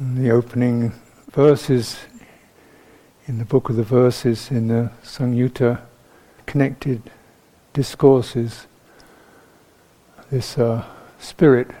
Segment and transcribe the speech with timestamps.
[0.00, 0.92] And the opening
[1.32, 1.98] verses
[3.26, 5.80] in the book of the verses in the Samyutta
[6.46, 7.10] connected
[7.72, 8.68] discourses,
[10.30, 10.84] this uh,
[11.18, 11.72] spirit,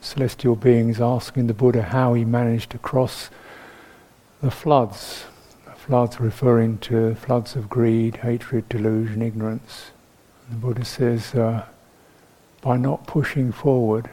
[0.00, 3.28] celestial beings asking the Buddha how he managed to cross
[4.40, 5.24] the floods.
[5.74, 9.90] Floods referring to floods of greed, hatred, delusion, ignorance.
[10.46, 11.66] And the Buddha says, uh,
[12.62, 14.08] by not pushing forward,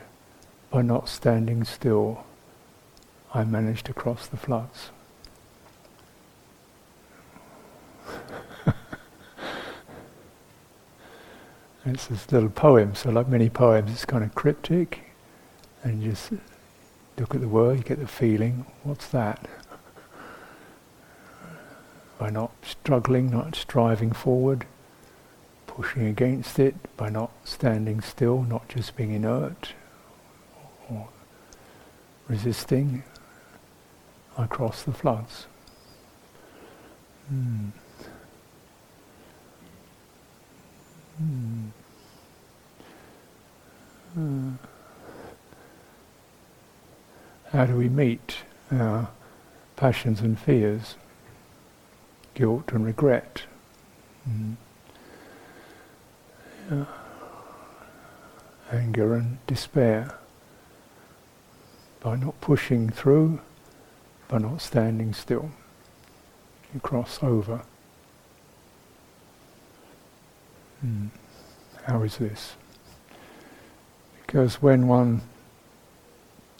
[0.71, 2.25] by not standing still,
[3.33, 4.89] I managed to cross the floods.
[11.85, 15.11] it's this little poem, so like many poems, it's kind of cryptic,
[15.81, 16.33] and you just
[17.17, 19.47] look at the word, you get the feeling, what's that?
[22.17, 24.65] By not struggling, not striving forward,
[25.67, 29.73] pushing against it, by not standing still, not just being inert
[30.89, 31.07] or
[32.27, 33.03] resisting,
[34.37, 35.45] I cross the floods.
[37.27, 37.69] Hmm.
[44.17, 44.51] Uh,
[47.51, 48.37] how do we meet
[48.71, 49.09] our
[49.75, 50.95] passions and fears,
[52.33, 53.43] guilt and regret?
[54.27, 54.55] Mm.
[56.71, 56.85] Yeah.
[58.71, 60.17] Anger and despair.
[61.99, 63.41] By not pushing through,
[64.31, 65.51] by not standing still.
[66.73, 67.63] You cross over.
[70.83, 71.09] Mm.
[71.83, 72.53] How is this?
[74.25, 75.21] Because when one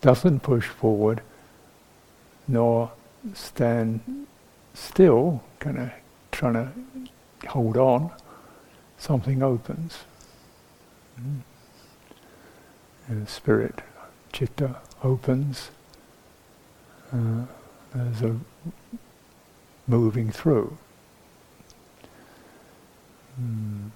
[0.01, 1.21] doesn't push forward,
[2.45, 2.91] nor
[3.33, 4.27] stand
[4.73, 5.91] still, kind of
[6.33, 8.11] trying to hold on,
[8.97, 9.99] something opens.
[11.17, 11.39] Mm.
[13.07, 13.81] And the spirit,
[14.33, 15.71] chitta, opens.
[17.13, 17.45] Uh,
[17.93, 18.39] there's a
[19.87, 20.77] moving through.
[23.39, 23.91] Mm.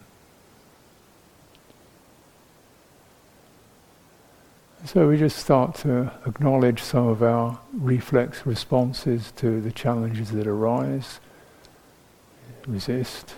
[4.85, 10.45] So we just start to acknowledge some of our reflex responses to the challenges that
[10.45, 11.19] arise.
[12.67, 13.33] Resist.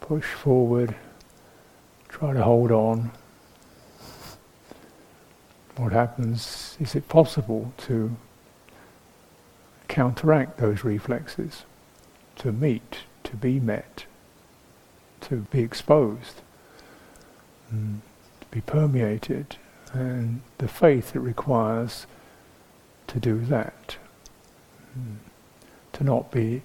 [0.00, 0.96] Push forward.
[2.08, 3.12] Try to hold on.
[5.76, 6.76] What happens?
[6.80, 8.16] Is it possible to
[9.88, 11.64] counteract those reflexes?
[12.36, 14.04] To meet, to be met,
[15.22, 16.42] to be exposed?
[17.70, 19.56] to be permeated,
[19.92, 22.06] and the faith it requires
[23.06, 23.96] to do that.
[24.98, 25.16] Mm.
[25.94, 26.62] To not be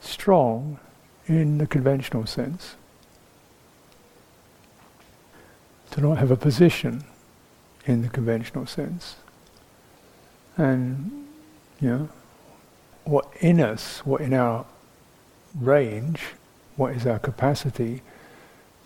[0.00, 0.78] strong
[1.26, 2.76] in the conventional sense.
[5.92, 7.04] To not have a position
[7.86, 9.16] in the conventional sense.
[10.56, 11.26] And,
[11.80, 12.08] you know,
[13.04, 14.66] what in us, what in our
[15.58, 16.20] range,
[16.76, 18.02] what is our capacity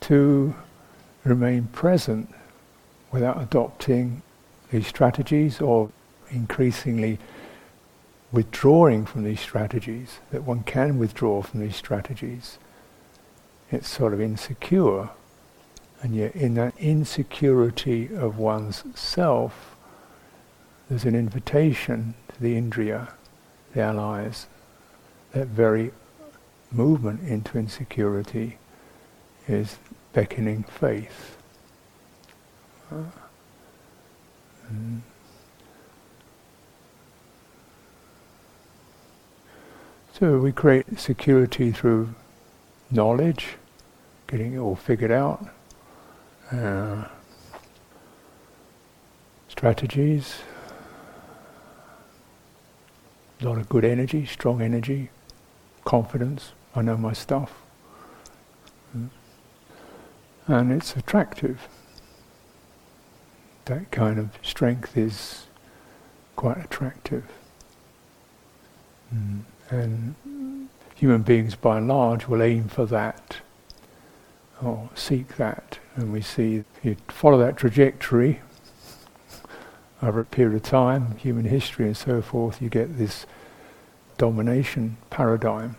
[0.00, 0.54] to
[1.24, 2.34] remain present
[3.10, 4.22] without adopting
[4.70, 5.90] these strategies or
[6.30, 7.18] increasingly
[8.30, 12.58] withdrawing from these strategies, that one can withdraw from these strategies.
[13.70, 15.10] It's sort of insecure.
[16.02, 19.76] And yet, in that insecurity of one's self,
[20.88, 23.08] there's an invitation to the indriya,
[23.74, 24.46] the allies.
[25.32, 25.92] That very
[26.70, 28.58] movement into insecurity
[29.46, 29.78] is
[30.12, 31.36] beckoning faith.
[32.92, 33.10] Mm.
[40.12, 42.14] So we create security through
[42.90, 43.56] knowledge,
[44.26, 45.46] getting it all figured out,
[46.50, 47.04] uh,
[49.48, 50.40] strategies,
[53.40, 55.10] a lot of good energy, strong energy,
[55.84, 56.52] confidence.
[56.74, 57.62] I know my stuff.
[58.96, 59.10] Mm
[60.48, 61.68] and it's attractive.
[63.66, 65.46] That kind of strength is
[66.36, 67.24] quite attractive.
[69.14, 69.42] Mm.
[69.70, 73.36] And human beings by and large will aim for that
[74.62, 75.78] or seek that.
[75.94, 78.40] And we see if you follow that trajectory
[80.02, 83.26] over a period of time, human history and so forth, you get this
[84.16, 85.76] domination paradigm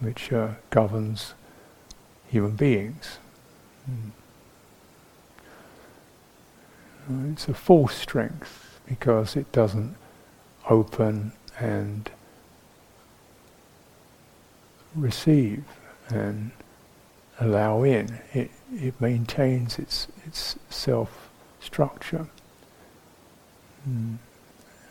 [0.00, 1.34] which uh, governs
[2.28, 3.18] human beings.
[3.86, 4.10] Hmm.
[7.32, 9.96] It's a false strength because it doesn't
[10.68, 12.10] open and
[14.94, 15.64] receive
[16.08, 16.50] and
[17.40, 18.20] allow in.
[18.32, 21.30] It, it maintains its, its self
[21.60, 22.28] structure.
[23.88, 24.18] Mm.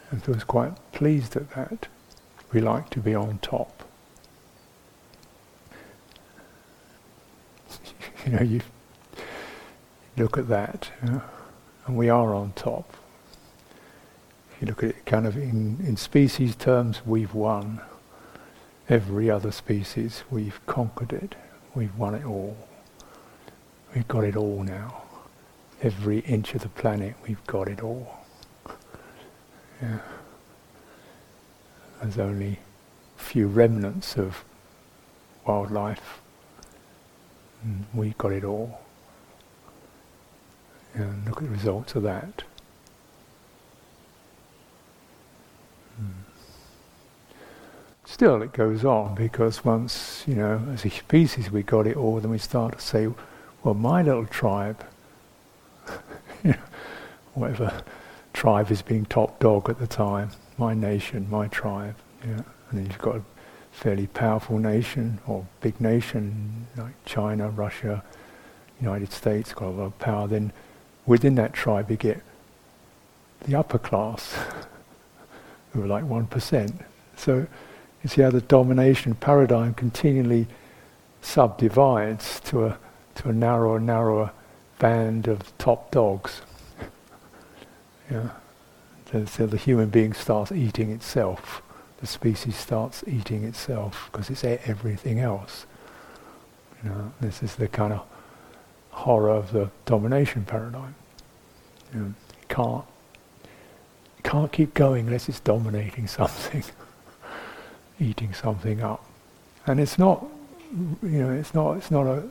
[0.09, 1.87] and feels quite pleased at that.
[2.51, 3.83] We like to be on top.
[8.25, 8.61] you know, you
[10.17, 11.21] look at that, and
[11.97, 12.93] we are on top.
[14.53, 17.79] If you look at it kind of in, in species terms, we've won.
[18.89, 21.35] Every other species, we've conquered it.
[21.73, 22.57] We've won it all.
[23.95, 25.03] We've got it all now.
[25.81, 28.20] Every inch of the planet, we've got it all.
[29.81, 29.97] Yeah.
[32.01, 32.59] There's only
[33.17, 34.43] a few remnants of
[35.45, 36.19] wildlife.
[37.63, 38.79] And we got it all.
[40.93, 42.43] And look at the results of that.
[45.97, 46.21] Hmm.
[48.05, 52.19] Still, it goes on because once, you know, as a species we got it all,
[52.19, 53.07] then we start to say,
[53.63, 54.83] well, my little tribe,
[57.33, 57.83] whatever
[58.41, 61.93] tribe is being top dog at the time, my nation, my tribe,
[62.25, 62.41] yeah.
[62.69, 63.21] and then you've got a
[63.71, 68.03] fairly powerful nation or big nation like China, Russia,
[68.79, 70.27] United States, got a lot of power.
[70.27, 70.51] Then
[71.05, 72.23] within that tribe you get
[73.45, 74.35] the upper class,
[75.73, 76.81] who are like one percent.
[77.15, 77.45] So
[78.01, 80.47] you see how the domination paradigm continually
[81.21, 82.79] subdivides to a
[83.13, 84.31] to a narrower, narrower
[84.79, 86.41] band of top dogs.
[88.11, 91.61] So, the human being starts eating itself.
[91.99, 95.65] The species starts eating itself because it's everything else.
[96.83, 98.05] You know, this is the kind of
[98.89, 100.95] horror of the domination paradigm.
[101.93, 102.13] You, know,
[102.49, 102.85] can't
[104.23, 106.63] can't keep going unless it's dominating something
[108.01, 109.05] eating something up.
[109.67, 110.25] And it's not,
[111.03, 112.23] you know, it's not, it's not a,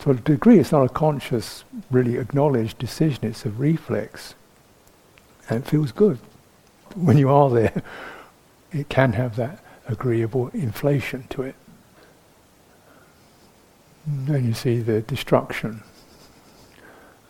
[0.00, 4.34] to a degree, it's not a conscious, really acknowledged decision, it's a reflex.
[5.52, 6.18] And it feels good.
[6.94, 7.82] When you are there,
[8.72, 11.54] it can have that agreeable inflation to it.
[14.06, 15.82] And then you see the destruction.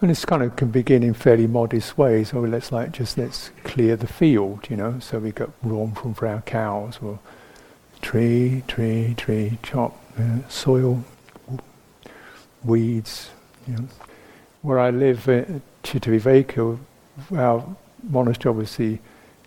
[0.00, 2.32] And this kind of can begin in fairly modest ways.
[2.32, 4.98] Oh, let's like just let's clear the field, you know.
[5.00, 7.18] So we got raw from for our cows, or
[8.02, 11.04] tree, tree, tree, chop, uh, soil,
[12.64, 13.30] weeds.
[13.66, 13.88] You know.
[14.62, 15.44] Where I live, uh,
[15.82, 16.78] Cittaviveka,
[17.36, 19.00] our monastery obviously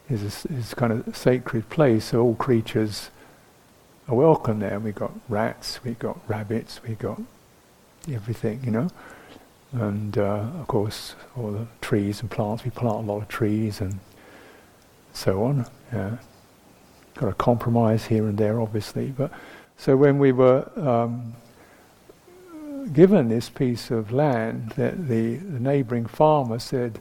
[0.10, 2.06] is a, is kind of sacred place.
[2.06, 3.10] So all creatures
[4.07, 4.80] are welcome there.
[4.80, 7.22] We got rats, we got rabbits, we got
[8.07, 8.90] everything, you know
[9.75, 12.63] and uh, of course all the trees and plants.
[12.63, 14.00] We plant a lot of trees and
[15.13, 15.66] so on.
[15.94, 16.18] Yeah.
[17.16, 19.08] Got a compromise here and there, obviously.
[19.08, 19.31] But
[19.78, 21.34] so when we were um,
[22.94, 27.00] given this piece of land, that the, the neighbouring farmer said,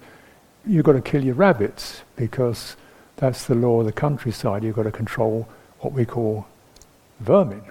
[0.66, 2.76] "You've got to kill your rabbits because
[3.16, 4.64] that's the law of the countryside.
[4.64, 5.48] You've got to control
[5.80, 6.46] what we call
[7.20, 7.62] vermin.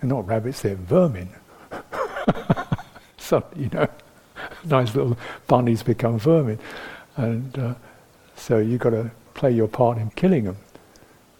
[0.00, 1.30] They're not rabbits; they're vermin."
[3.16, 3.88] so you know
[4.64, 5.16] nice little
[5.46, 6.58] bunnies become vermin.
[7.16, 7.74] And uh,
[8.36, 10.56] so you've got to play your part in killing them.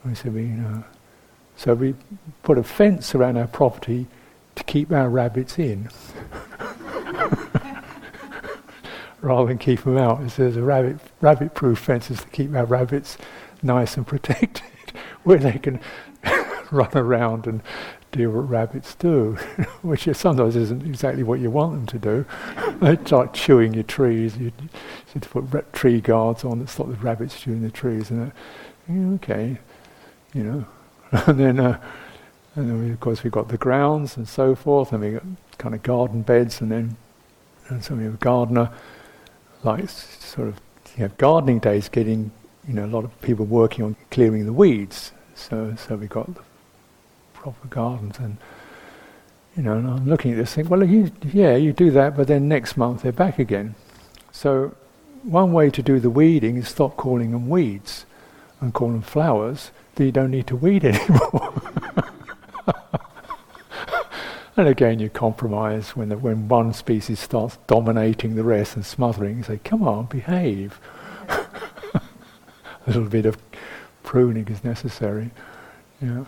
[0.05, 0.53] We said, we,
[1.57, 1.95] so we
[2.43, 4.07] put a fence around our property
[4.57, 5.89] to keep our rabbits in.
[9.23, 10.21] Rather than keep them out.
[10.21, 13.17] It says a rabbit, rabbit-proof fences to keep our rabbits
[13.63, 14.63] nice and protected,
[15.23, 15.81] where they can
[16.71, 17.63] run around and
[18.11, 19.33] do what rabbits do,
[19.83, 22.27] which sometimes isn't exactly what you want them to do.
[22.81, 24.37] they start chewing your trees.
[24.37, 24.53] You,
[25.19, 28.33] to put tree guards on that stop the rabbits chewing the trees, and
[28.91, 29.59] uh, okay,
[30.35, 30.65] you know.
[31.27, 31.79] and then, uh,
[32.55, 35.25] and then we, of course, we've got the grounds and so forth, and we've got
[35.59, 36.97] kind of garden beds, and then
[37.69, 38.71] and so we have a gardener,
[39.65, 40.61] like sort of
[40.97, 42.31] you have gardening days, getting
[42.67, 45.13] you know a lot of people working on clearing the weeds.
[45.35, 46.43] So so we got the
[47.43, 48.19] proper gardens.
[48.19, 48.37] And,
[49.57, 52.29] you know, and I'm looking at this thing, well, you, yeah, you do that, but
[52.29, 53.75] then next month they're back again.
[54.31, 54.75] So
[55.25, 58.07] one way to do the weeding is stop calling them weeds
[58.61, 61.61] and call them flowers, then you don't need to weed anymore.
[64.57, 69.39] And again, you compromise when, the, when one species starts dominating the rest and smothering.
[69.39, 70.79] You say, come on, behave.
[71.29, 72.01] A
[72.87, 73.39] little bit of
[74.03, 75.31] pruning is necessary.
[76.01, 76.25] Yeah.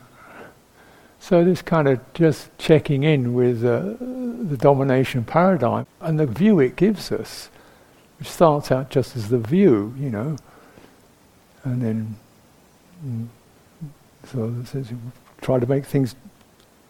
[1.18, 6.60] So this kind of just checking in with uh, the domination paradigm and the view
[6.60, 7.50] it gives us,
[8.18, 10.36] which starts out just as the view, you know,
[11.64, 12.16] and then
[13.04, 13.26] mm,
[14.30, 14.92] so says,
[15.40, 16.14] try to make things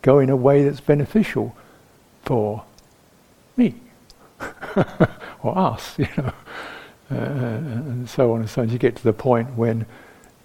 [0.04, 1.56] go in a way that's beneficial
[2.24, 2.62] for
[3.56, 3.74] me
[5.42, 6.32] or us, you know.
[7.10, 8.68] uh, and so on and so on.
[8.68, 9.86] You get to the point when,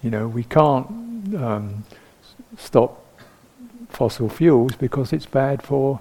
[0.02, 0.88] you know, we can't
[1.36, 1.84] um,
[2.58, 3.06] stop
[3.90, 6.00] fossil fuels because it's bad for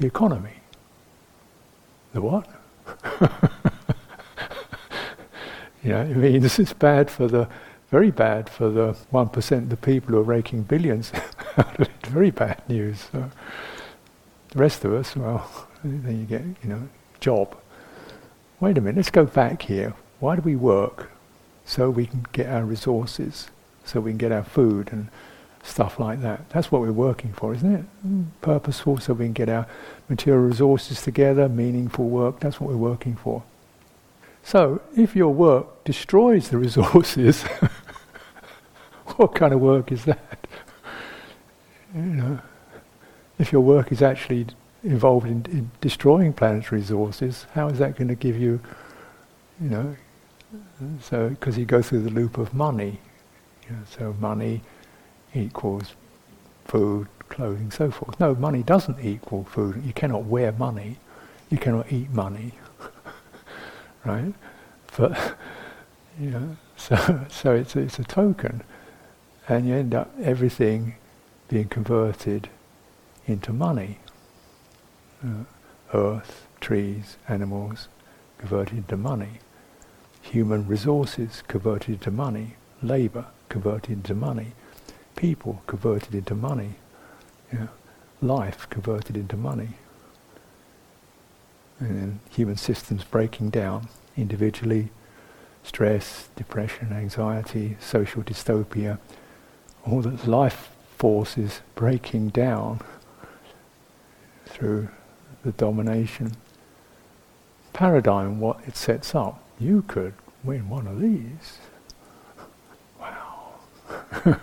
[0.00, 0.54] the economy.
[2.12, 2.48] The what?
[5.84, 7.48] you know, it means it's bad for the,
[7.90, 11.12] very bad for the 1% of the people who are raking billions
[12.10, 13.08] very bad news.
[13.12, 13.30] So
[14.50, 15.48] the rest of us, well,
[15.82, 16.88] then you get, you know,
[17.20, 17.56] job.
[18.58, 19.94] Wait a minute, let's go back here.
[20.18, 21.10] Why do we work?
[21.64, 23.48] So we can get our resources,
[23.84, 25.08] so we can get our food and
[25.62, 26.48] stuff like that.
[26.50, 27.84] That's what we're working for, isn't it?
[28.06, 28.26] Mm.
[28.40, 29.66] Purposeful, so we can get our
[30.08, 32.40] material resources together, meaningful work.
[32.40, 33.42] That's what we're working for.
[34.42, 37.42] So, if your work destroys the resources,
[39.16, 40.46] what kind of work is that?
[41.94, 42.38] You know,
[43.38, 44.46] if your work is actually
[44.82, 48.60] involved in, in destroying planetary resources, how is that going to give you,
[49.60, 49.96] you know,
[51.00, 53.00] so because you go through the loop of money,
[53.68, 54.62] you know, so money
[55.34, 55.94] equals
[56.64, 58.18] food, clothing, so forth.
[58.20, 59.82] No, money doesn't equal food.
[59.84, 60.98] You cannot wear money.
[61.50, 62.54] You cannot eat money.
[64.04, 64.34] right?
[64.96, 65.36] But
[66.20, 68.62] you know, so so it's it's a token,
[69.48, 70.94] and you end up everything
[71.48, 72.48] being converted
[73.26, 73.98] into money.
[75.24, 75.44] Uh,
[75.92, 77.88] earth, trees, animals
[78.38, 79.40] converted into money.
[80.22, 82.54] Human resources converted into money.
[82.82, 84.52] Labour converted into money
[85.20, 86.76] people converted into money,
[88.22, 89.68] life converted into money.
[91.80, 94.90] And then human systems breaking down individually,
[95.64, 98.98] stress, depression, anxiety, social dystopia,
[99.86, 102.80] all the life forces breaking down
[104.46, 104.88] through
[105.42, 106.36] the domination
[107.72, 109.42] paradigm, what it sets up.
[109.58, 110.12] You could
[110.44, 111.58] win one of these.
[113.00, 113.54] Wow.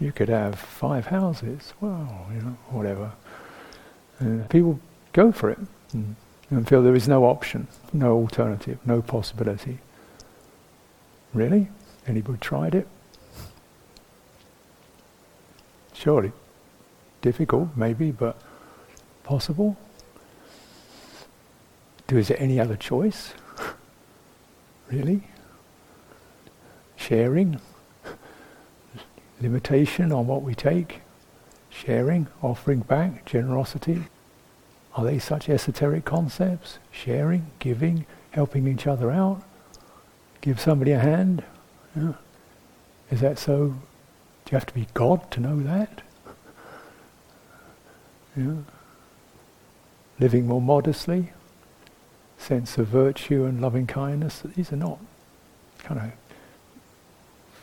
[0.00, 3.12] you could have five houses, well, you know, whatever.
[4.48, 4.78] People
[5.12, 5.58] go for it
[5.92, 6.16] and,
[6.56, 9.78] and feel there is no option, no alternative, no possibility.
[11.32, 11.68] Really?
[12.06, 12.86] Anybody tried it?
[15.92, 16.32] Surely.
[17.20, 18.40] Difficult, maybe, but
[19.24, 19.76] possible?
[22.06, 23.32] Do is there any other choice?
[24.90, 25.22] really?
[26.96, 27.60] Sharing?
[29.42, 31.00] limitation on what we take,
[31.68, 34.04] sharing, offering back, generosity.
[34.94, 36.78] Are they such esoteric concepts?
[36.90, 39.42] Sharing, giving, helping each other out,
[40.40, 41.42] give somebody a hand.
[41.96, 42.14] Yeah.
[43.10, 43.68] Is that so?
[43.68, 46.02] Do you have to be God to know that?
[48.34, 48.54] Yeah.
[50.18, 51.32] Living more modestly,
[52.38, 54.42] sense of virtue and loving kindness.
[54.56, 54.98] These are not
[55.80, 56.12] kind of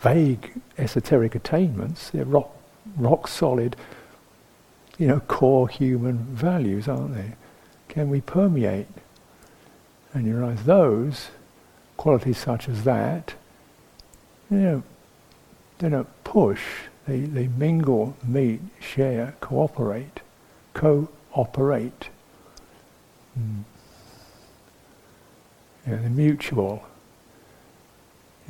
[0.01, 2.11] vague esoteric attainments.
[2.11, 2.55] They're rock,
[2.97, 3.75] rock solid,
[4.99, 7.31] you know, core human values, aren't they?
[7.87, 8.87] Can we permeate?
[10.13, 11.29] And you realize those
[11.95, 13.33] qualities such as that,
[14.51, 14.83] you know,
[15.79, 16.61] they don't push.
[17.07, 20.19] They, they mingle, meet, share, cooperate,
[20.73, 22.09] cooperate.
[23.39, 23.63] Mm.
[25.87, 26.83] Yeah, they're mutual.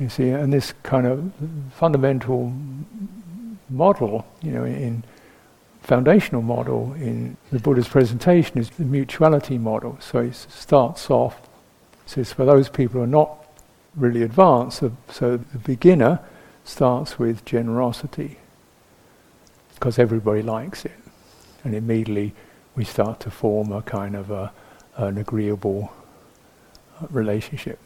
[0.00, 1.32] You see, and this kind of
[1.74, 2.52] fundamental
[3.68, 5.04] model, you know, in
[5.82, 9.96] foundational model in the Buddha's presentation is the mutuality model.
[10.00, 11.48] So it starts off,
[12.06, 13.36] says for those people who are not
[13.96, 16.20] really advanced, so, the beginner
[16.64, 18.38] starts with generosity
[19.74, 20.92] because everybody likes it.
[21.64, 22.34] And immediately
[22.76, 24.52] we start to form a kind of a,
[24.96, 25.92] an agreeable
[27.00, 27.78] uh, relationship.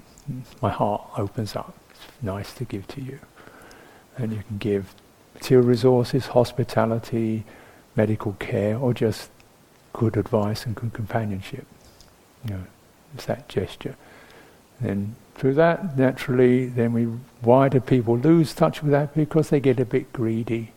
[0.61, 3.21] My heart opens up It's nice to give to you.
[4.17, 4.95] And you can give
[5.35, 7.45] material resources, hospitality,
[7.97, 9.31] medical care, or just
[9.93, 11.67] good advice and good companionship.
[12.45, 12.65] You know,
[13.15, 13.97] it's that gesture.
[14.81, 17.05] And through that, naturally, then we,
[17.41, 19.15] why do people lose touch with that?
[19.15, 20.73] Because they get a bit greedy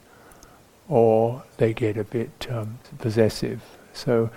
[0.88, 3.62] or they get a bit um, possessive.
[3.94, 4.30] So,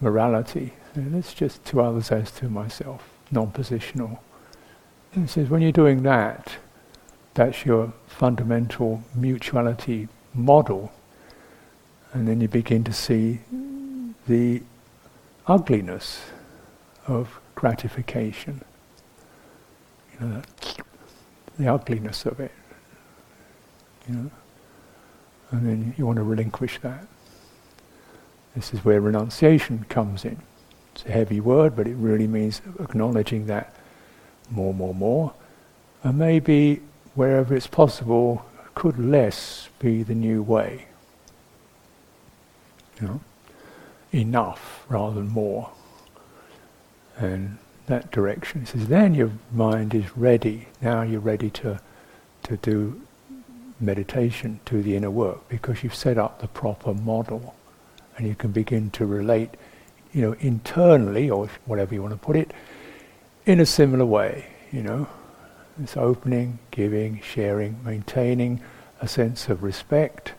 [0.00, 4.18] morality, and it's just to others as to myself, non positional.
[5.14, 6.52] And says, when you're doing that,
[7.34, 10.92] that's your fundamental mutuality model.
[12.12, 13.40] And then you begin to see
[14.26, 14.62] the
[15.46, 16.22] ugliness
[17.06, 18.62] of gratification.
[20.20, 20.42] You know,
[21.58, 22.52] the ugliness of it.
[24.08, 24.30] You know?
[25.50, 27.06] And then you want to relinquish that.
[28.54, 30.38] This is where renunciation comes in.
[30.94, 33.74] It's a heavy word, but it really means acknowledging that
[34.50, 35.32] more, more, more.
[36.02, 36.80] And maybe
[37.14, 40.86] wherever it's possible, could less be the new way?
[43.00, 43.20] You know,
[44.12, 45.70] enough rather than more.
[47.16, 48.62] And that direction.
[48.62, 50.68] It says then your mind is ready.
[50.80, 51.80] Now you're ready to
[52.44, 53.00] to do
[53.80, 57.54] meditation, to the inner work, because you've set up the proper model,
[58.16, 59.50] and you can begin to relate,
[60.12, 62.52] you know, internally or whatever you want to put it,
[63.46, 64.46] in a similar way.
[64.70, 65.08] You know,
[65.82, 68.60] it's opening, giving, sharing, maintaining
[69.00, 70.34] a sense of respect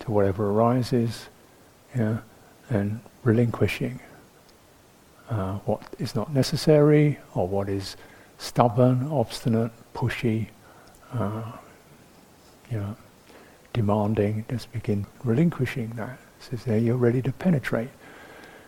[0.00, 1.28] to whatever arises,
[1.96, 2.18] yeah,
[2.70, 4.00] and relinquishing
[5.30, 7.96] uh, what is not necessary or what is
[8.38, 10.48] stubborn, obstinate, pushy,
[11.12, 11.42] uh,
[12.70, 12.96] you know,
[13.72, 14.44] demanding.
[14.48, 16.18] Just begin relinquishing that.
[16.40, 17.90] So there you're ready to penetrate,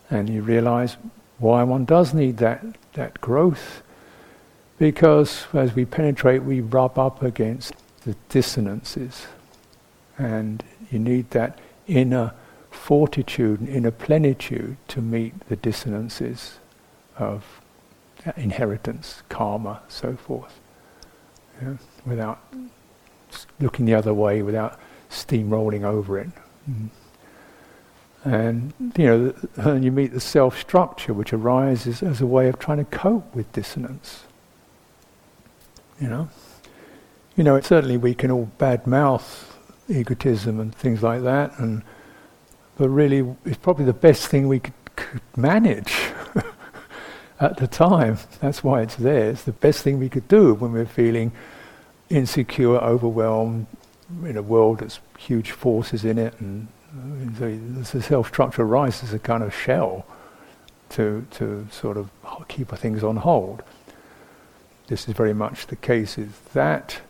[0.09, 0.97] and you realize
[1.39, 2.65] why one does need that
[2.95, 3.83] that growth,
[4.79, 9.27] because as we penetrate, we rub up against the dissonances,
[10.17, 12.33] and you need that inner
[12.77, 16.59] fortitude inner plenitude to meet the dissonances
[17.19, 17.61] of
[18.37, 20.61] inheritance, karma, so forth.
[21.61, 21.77] Yeah?
[22.05, 22.39] Without
[23.61, 24.79] looking the other way, without
[25.11, 26.29] steamrolling over it.
[26.71, 26.89] Mm.
[28.25, 32.59] And you know, and you meet the self structure which arises as a way of
[32.59, 34.25] trying to cope with dissonance.
[36.01, 36.29] You know,
[37.37, 39.53] you know, certainly we can all badmouth
[39.89, 41.83] egotism and things like that, and
[42.77, 45.95] but really it's probably the best thing we could, could manage
[47.41, 48.19] at the time.
[48.41, 49.31] That's why it's there.
[49.31, 51.33] It's the best thing we could do when we're feeling
[52.09, 53.67] insecure, overwhelmed,
[54.25, 56.69] in a world that's huge forces in it, and
[57.41, 60.07] uh, the self structure arises as a kind of shell
[60.91, 62.11] to to sort of
[62.49, 63.63] keep things on hold.
[64.87, 66.19] This is very much the case.
[66.19, 67.01] Is that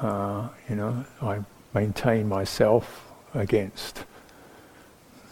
[0.00, 1.40] uh, you know I
[1.72, 4.04] maintain myself against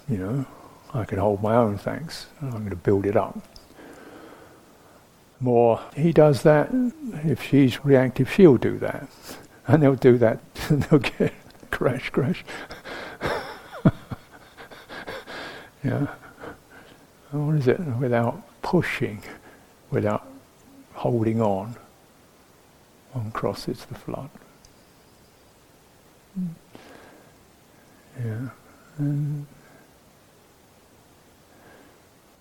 [0.09, 0.47] you know,
[0.95, 2.27] I can hold my own, thanks.
[2.41, 3.39] I'm going to build it up.
[5.41, 6.71] More, he does that.
[7.25, 9.09] If she's reactive, she'll do that.
[9.71, 10.41] And they'll do that.
[10.71, 11.35] they'll get
[11.71, 12.43] crash, crash.
[15.85, 16.07] yeah.
[17.33, 17.79] what is it?
[17.79, 19.23] Without pushing,
[19.91, 20.27] without
[20.95, 21.77] holding on,
[23.13, 24.31] one crosses the flood.
[26.35, 26.47] Hmm.
[28.25, 28.49] Yeah.
[28.97, 29.47] And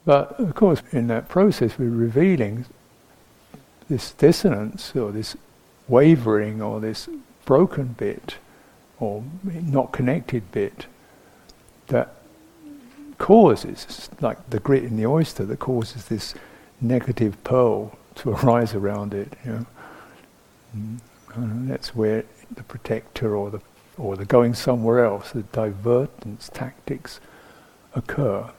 [0.07, 2.65] but of course, in that process, we're revealing
[3.89, 5.35] this dissonance or this
[5.89, 7.09] wavering or this
[7.43, 8.35] broken bit
[9.01, 10.85] or not connected bit
[11.87, 12.15] that
[13.17, 16.33] causes, like the grit in the oyster, that causes this
[16.79, 19.33] negative pearl to arise around it.
[19.43, 19.65] You know?
[20.77, 20.99] Mm.
[21.35, 22.23] And that's where
[22.55, 23.59] the protector or the
[23.97, 27.19] or the going somewhere else, the divergence tactics
[27.93, 28.49] occur.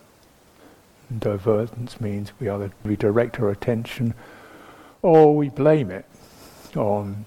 [1.17, 4.15] Divergence means we either redirect our attention
[5.01, 6.05] or we blame it
[6.77, 7.25] on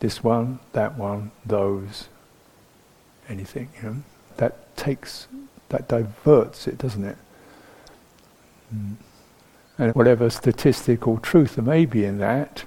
[0.00, 2.08] this one, that one, those,
[3.28, 3.68] anything.
[3.76, 3.96] You know?
[4.38, 5.28] That takes,
[5.68, 7.18] that diverts it, doesn't it?
[8.74, 8.96] Mm.
[9.78, 12.64] And whatever statistical truth there may be in that,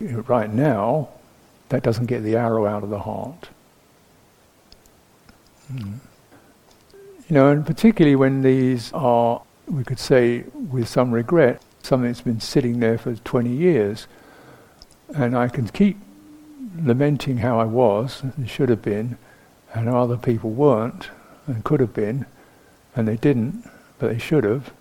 [0.00, 1.08] right now,
[1.68, 3.48] that doesn't get the arrow out of the heart.
[5.72, 5.98] Mm.
[7.28, 12.20] You know, and particularly when these are, we could say with some regret, something that's
[12.20, 14.06] been sitting there for 20 years,
[15.12, 15.98] and I can keep
[16.80, 19.18] lamenting how I was and should have been,
[19.74, 21.10] and how other people weren't
[21.48, 22.26] and could have been,
[22.94, 24.72] and they didn't, but they should have,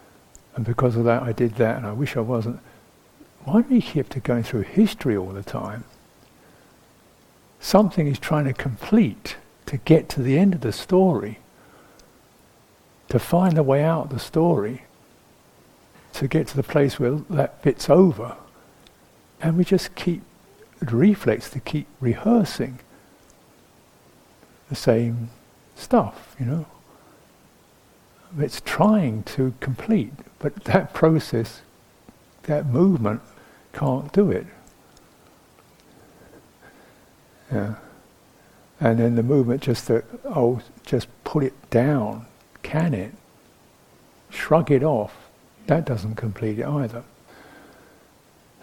[0.56, 2.60] and because of that I did that, and I wish I wasn't.
[3.44, 5.84] Why do we keep to going through history all the time?
[7.60, 11.40] Something is trying to complete to get to the end of the story
[13.10, 14.84] to find a way out of the story,
[16.14, 18.36] to get to the place where that bit's over.
[19.42, 20.22] And we just keep,
[20.80, 22.80] the reflex to keep rehearsing
[24.70, 25.30] the same
[25.76, 26.66] stuff, you know.
[28.38, 31.62] It's trying to complete, but that process,
[32.44, 33.22] that movement
[33.74, 34.48] can't do it.
[37.52, 37.76] Yeah.
[38.80, 42.26] And then the movement just to, oh, just put it down,
[42.66, 43.14] can it?
[44.32, 45.16] Shrug it off.
[45.68, 47.04] That doesn't complete it either.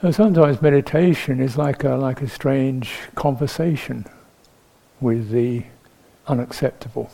[0.01, 4.05] So sometimes meditation is like a, like a strange conversation
[5.01, 5.63] with the
[6.27, 7.11] unacceptable.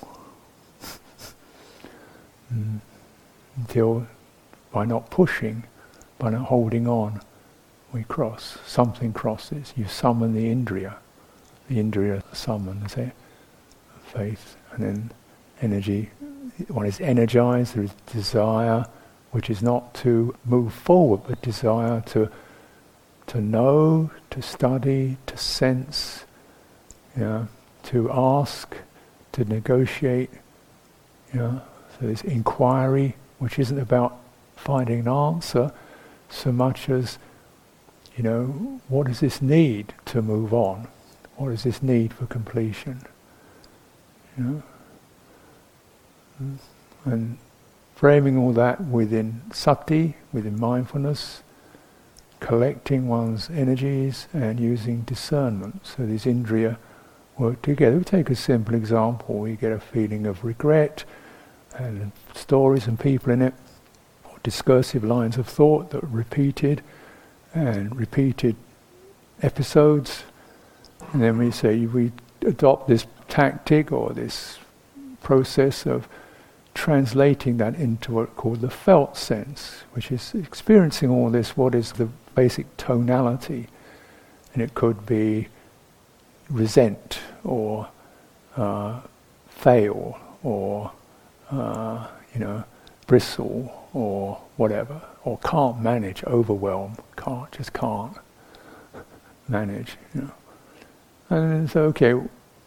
[2.52, 2.80] mm.
[3.56, 4.06] until
[4.72, 5.64] by not pushing,
[6.18, 7.20] by not holding on,
[7.92, 8.56] we cross.
[8.66, 9.74] Something crosses.
[9.76, 10.94] You summon the indriya.
[11.68, 13.12] The indriya summons it.
[14.06, 14.56] Faith.
[14.72, 15.10] And then
[15.60, 16.10] energy.
[16.68, 18.86] One is energized, there is desire,
[19.30, 22.30] which is not to move forward, but desire to
[23.28, 26.24] to know, to study, to sense,
[27.16, 27.46] yeah,
[27.84, 28.74] to ask,
[29.32, 30.30] to negotiate.
[31.34, 31.60] Yeah.
[31.98, 34.18] So this inquiry, which isn't about
[34.56, 35.72] finding an answer
[36.30, 37.18] so much as,
[38.16, 40.88] you know, what does this need to move on?
[41.36, 43.02] What does this need for completion?
[44.36, 44.62] You know?
[47.04, 47.38] And
[47.94, 51.42] framing all that within sati, within mindfulness,
[52.40, 55.84] collecting one's energies and using discernment.
[55.84, 56.76] So these indriya
[57.36, 57.98] work together.
[57.98, 59.38] We take a simple example.
[59.38, 61.04] We get a feeling of regret
[61.76, 63.54] and stories and people in it,
[64.24, 66.82] or discursive lines of thought that are repeated
[67.54, 68.56] and repeated
[69.42, 70.24] episodes.
[71.12, 74.58] And then we say we adopt this tactic or this
[75.22, 76.08] process of
[76.78, 81.90] translating that into what called the felt sense, which is experiencing all this, what is
[81.92, 83.66] the basic tonality.
[84.54, 85.48] And it could be
[86.48, 87.88] resent or
[88.56, 89.00] uh,
[89.48, 90.92] fail or,
[91.50, 92.62] uh, you know,
[93.08, 98.16] bristle or whatever, or can't manage, overwhelm, can't, just can't
[99.48, 100.32] manage, you know.
[101.30, 102.14] And so, okay,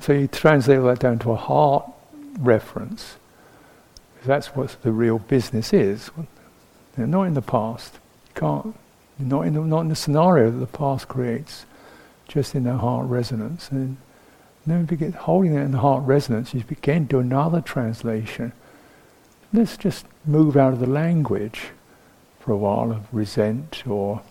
[0.01, 1.89] so you translate all that down to a heart
[2.39, 3.15] reference.
[4.25, 6.11] That's what the real business is.
[6.95, 7.99] not in the past.
[8.35, 8.75] Can't,
[9.17, 11.65] not in the, not in the scenario that the past creates,
[12.27, 13.69] just in the heart resonance.
[13.71, 13.97] And
[14.65, 18.53] then begin holding that in the heart resonance, you begin to do another translation.
[19.51, 21.69] Let's just move out of the language
[22.39, 24.21] for a while of resent or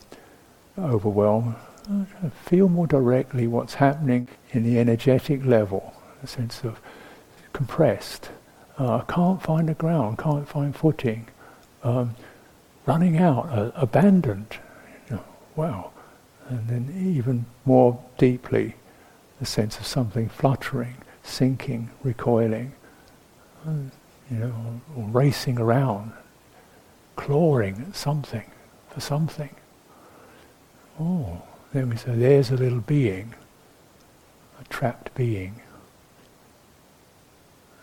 [0.79, 1.57] overwhelm.
[2.45, 6.81] Feel more directly what's happening in the energetic level, a sense of
[7.53, 8.31] compressed
[8.81, 11.29] uh, can't find a ground, can't find footing,
[11.83, 12.15] um,
[12.87, 14.57] running out, uh, abandoned.
[15.09, 15.91] You know, wow.
[16.49, 18.75] And then even more deeply,
[19.39, 22.73] the sense of something fluttering, sinking, recoiling,
[23.67, 23.91] you
[24.31, 26.13] know, or racing around,
[27.17, 28.51] clawing at something,
[28.89, 29.55] for something.
[30.99, 31.43] Oh,
[31.75, 33.35] then we say, there's a little being,
[34.59, 35.61] a trapped being.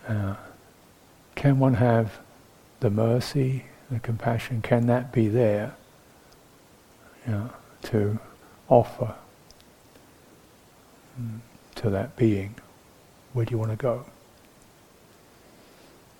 [0.07, 0.35] Uh,
[1.37, 2.19] can one have
[2.79, 5.75] the mercy, the compassion, can that be there
[7.25, 7.49] you know,
[7.83, 8.19] to
[8.67, 9.13] offer
[11.21, 11.39] mm,
[11.75, 12.55] to that being?
[13.33, 14.07] Where do you want to go?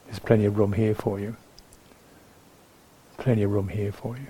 [0.06, 1.36] There's plenty of room here for you.
[3.18, 4.28] Plenty of room here for you.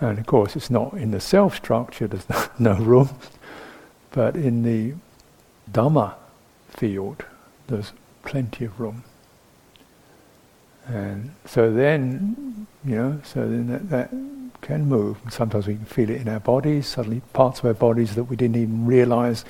[0.00, 3.10] And of course, it's not in the self structure, there's no, no room,
[4.12, 4.94] but in the
[5.70, 6.14] Dhamma
[6.76, 7.24] field,
[7.66, 7.92] there's
[8.24, 9.04] plenty of room.
[10.86, 14.10] And so then, you know, so then that, that
[14.60, 15.18] can move.
[15.30, 18.36] Sometimes we can feel it in our bodies, suddenly parts of our bodies that we
[18.36, 19.44] didn't even realize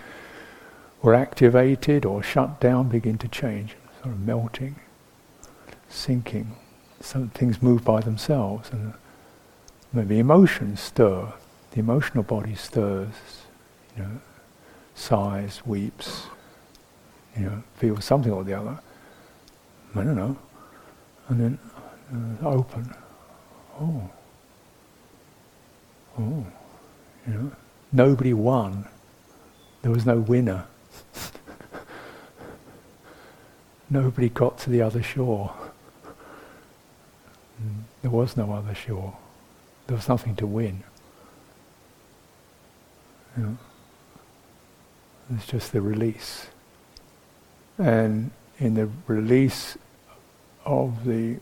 [1.03, 4.77] were activated or shut down begin to change, sort of melting,
[5.89, 6.57] sinking.
[7.01, 8.95] Some things move by themselves, and
[9.93, 11.33] maybe emotions stir.
[11.73, 13.43] The emotional body stirs,
[13.97, 14.21] you know,
[14.95, 16.27] sighs, weeps,
[17.39, 18.79] you know, feel something or the other.
[19.95, 20.37] I don't know.
[21.29, 21.59] And then
[22.43, 22.95] uh, open.
[23.81, 24.11] Oh.
[26.19, 26.47] Oh.
[27.27, 27.53] You know,
[27.93, 28.87] nobody won.
[29.83, 30.67] There was no winner.
[33.91, 35.53] nobody got to the other shore.
[38.03, 39.17] There was no other shore.
[39.87, 40.83] There was nothing to win.
[43.37, 43.57] You know,
[45.35, 46.47] it's just the release
[47.79, 49.77] and in the release
[50.65, 51.39] of the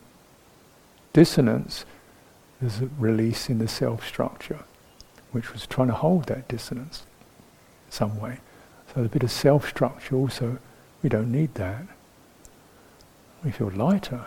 [1.13, 1.85] dissonance,
[2.59, 4.59] there's a release in the self structure,
[5.31, 7.03] which was trying to hold that dissonance
[7.89, 8.39] some way.
[8.93, 10.57] So a bit of self structure also,
[11.01, 11.85] we don't need that.
[13.43, 14.25] We feel lighter,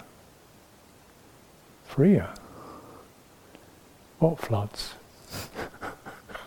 [1.86, 2.32] freer.
[4.18, 4.94] What floods?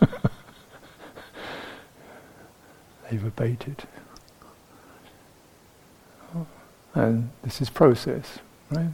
[3.10, 3.84] They've abated.
[6.94, 8.38] And this is process,
[8.70, 8.90] right?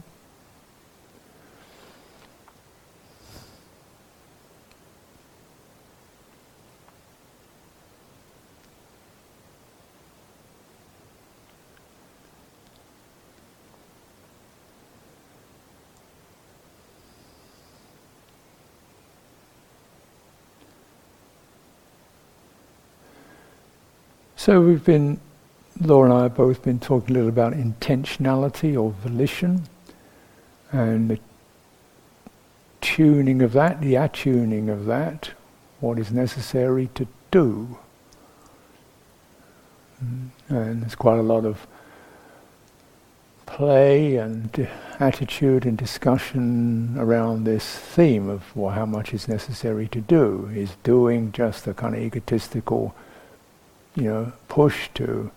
[24.35, 25.19] So we've been
[25.81, 29.63] Laura and I have both been talking a little about intentionality or volition
[30.71, 31.19] and the
[32.81, 35.31] tuning of that, the attuning of that,
[35.79, 37.77] what is necessary to do.
[40.03, 40.29] Mm.
[40.49, 41.65] And there's quite a lot of
[43.45, 44.67] play and
[44.99, 50.49] attitude and discussion around this theme of well, how much is necessary to do.
[50.53, 52.93] Is doing just a kind of egotistical
[53.95, 55.31] you know, push to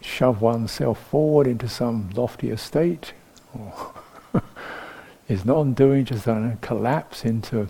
[0.00, 3.12] shove oneself forward into some loftier state,
[3.54, 3.94] or
[5.28, 7.68] is non-doing just going to collapse into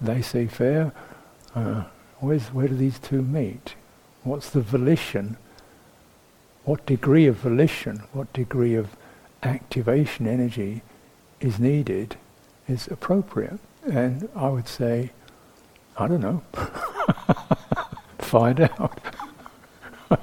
[0.00, 0.92] laissez-faire?
[1.54, 1.84] Uh,
[2.20, 3.74] where do these two meet?
[4.24, 5.36] What's the volition?
[6.64, 8.96] What degree of volition, what degree of
[9.42, 10.82] activation energy
[11.40, 12.16] is needed
[12.66, 13.58] is appropriate?
[13.86, 15.12] And I would say,
[15.96, 16.42] I don't know.
[18.28, 19.00] find out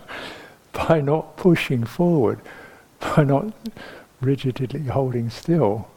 [0.76, 2.40] by not pushing forward,
[3.00, 3.54] by not
[4.22, 5.88] rigidly holding still.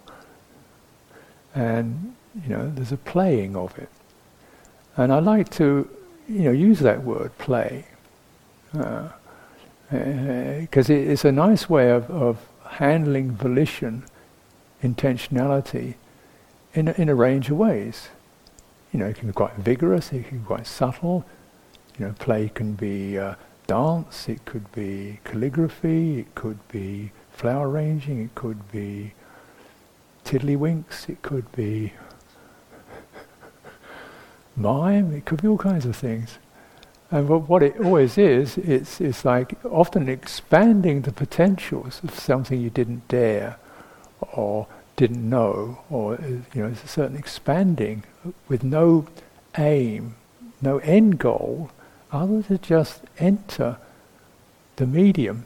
[1.54, 2.14] And,
[2.44, 3.88] you know, there's a playing of it.
[4.96, 5.88] And I like to,
[6.28, 7.86] you know, use that word play.
[8.72, 9.10] Because
[9.92, 14.04] uh, uh, it's a nice way of, of handling volition,
[14.82, 15.94] intentionality,
[16.74, 18.08] in a, in a range of ways.
[18.92, 21.24] You know, it can be quite vigorous, it can be quite subtle,
[21.98, 23.34] you know, play can be uh,
[23.68, 29.12] dance, it could be calligraphy, it could be flower arranging, it could be
[30.24, 31.92] tiddlywinks, it could be
[34.56, 36.38] mime, it could be all kinds of things.
[37.10, 42.70] And what it always is, it's, it's like often expanding the potentials of something you
[42.70, 43.58] didn't dare
[44.32, 46.14] or didn't know, or
[46.54, 48.04] you know, it's a certain expanding
[48.48, 49.06] with no
[49.58, 50.16] aim,
[50.62, 51.70] no end goal,
[52.12, 53.78] other to just enter
[54.76, 55.44] the medium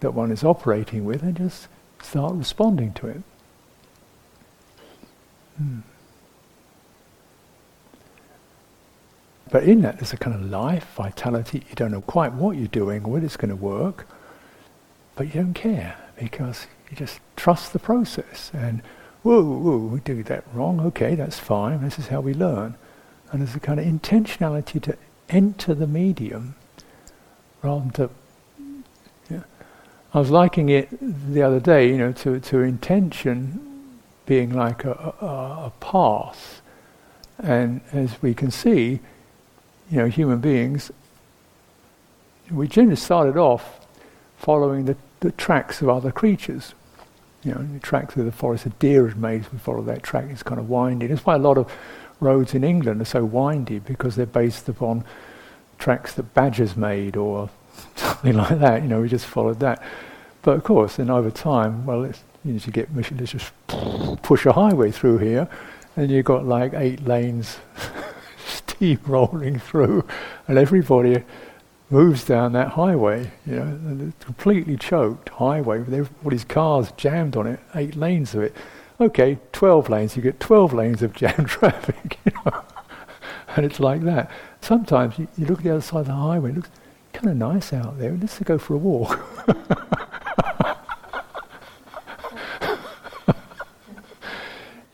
[0.00, 1.68] that one is operating with and just
[2.02, 3.22] start responding to it.
[5.56, 5.80] Hmm.
[9.50, 11.62] But in that, there's a kind of life, vitality.
[11.68, 14.08] You don't know quite what you're doing, whether it's going to work,
[15.14, 18.50] but you don't care because you just trust the process.
[18.52, 18.82] And
[19.22, 20.80] whoa, whoa, we do that wrong.
[20.80, 21.82] Okay, that's fine.
[21.82, 22.74] This is how we learn.
[23.30, 24.96] And there's a kind of intentionality to
[25.34, 26.54] enter the medium
[27.62, 28.10] rather than to.
[30.14, 34.92] I was liking it the other day, you know, to, to intention being like a,
[35.20, 35.26] a,
[35.66, 36.62] a path.
[37.42, 39.00] And as we can see,
[39.90, 40.92] you know, human beings,
[42.48, 43.84] we generally started off
[44.38, 46.74] following the, the tracks of other creatures.
[47.42, 50.26] You know, the tracks of the forest, a deer has made, we follow that track,
[50.30, 51.08] it's kind of winding.
[51.08, 51.72] That's why a lot of
[52.20, 55.04] roads in England are so windy because they're based upon
[55.78, 57.50] tracks that badgers made or
[57.96, 58.82] something like that.
[58.82, 59.82] You know, we just followed that.
[60.42, 63.52] But of course, then over time, well, let's, you know, to get let's just
[64.22, 65.48] push a highway through here,
[65.96, 67.58] and you've got like eight lanes,
[68.46, 70.06] steam rolling through,
[70.46, 71.24] and everybody
[71.88, 73.30] moves down that highway.
[73.46, 78.42] You know, it's completely choked highway with everybody's cars jammed on it, eight lanes of
[78.42, 78.54] it
[79.00, 82.62] okay, 12 lanes, you get 12 lanes of jam traffic, you know.
[83.56, 84.30] and it's like that.
[84.60, 86.70] Sometimes you, you, look at the other side of the highway, it looks
[87.12, 89.20] kind of nice out there, let's go for a walk.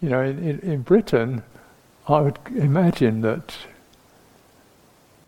[0.00, 1.42] you know, in, in, in Britain,
[2.08, 3.56] I would imagine that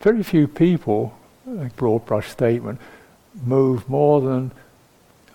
[0.01, 2.81] very few people, a broad brush statement,
[3.45, 4.53] move more than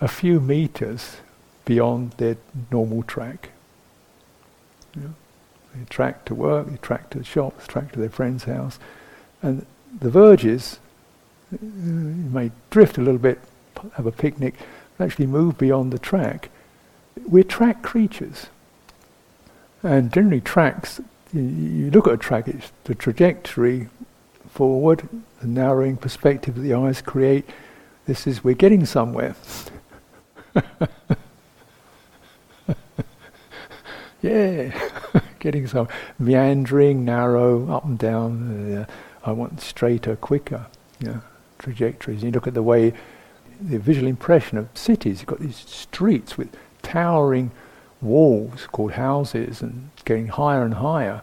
[0.00, 1.16] a few meters
[1.68, 2.38] beyond their
[2.70, 3.50] normal track.
[4.96, 5.14] You
[5.74, 8.78] they track to work, they track to the shops, track to their friend's house.
[9.42, 9.66] And
[10.00, 10.80] the verges,
[11.52, 13.38] uh, may drift a little bit,
[13.96, 14.54] have a picnic,
[14.96, 16.48] but actually move beyond the track.
[17.26, 18.46] We're track creatures.
[19.82, 21.02] And generally tracks,
[21.34, 23.88] you look at a track, it's the trajectory
[24.48, 25.06] forward,
[25.42, 27.44] the narrowing perspective that the eyes create.
[28.06, 29.36] This is, we're getting somewhere.
[34.22, 34.88] yeah,
[35.38, 38.76] getting some meandering, narrow, up and down.
[38.76, 38.86] Uh,
[39.24, 40.66] I want straighter, quicker
[41.58, 42.22] trajectories.
[42.22, 42.92] You look at the way
[43.60, 45.20] the visual impression of cities.
[45.20, 47.50] You've got these streets with towering
[48.00, 51.22] walls called houses and getting higher and higher.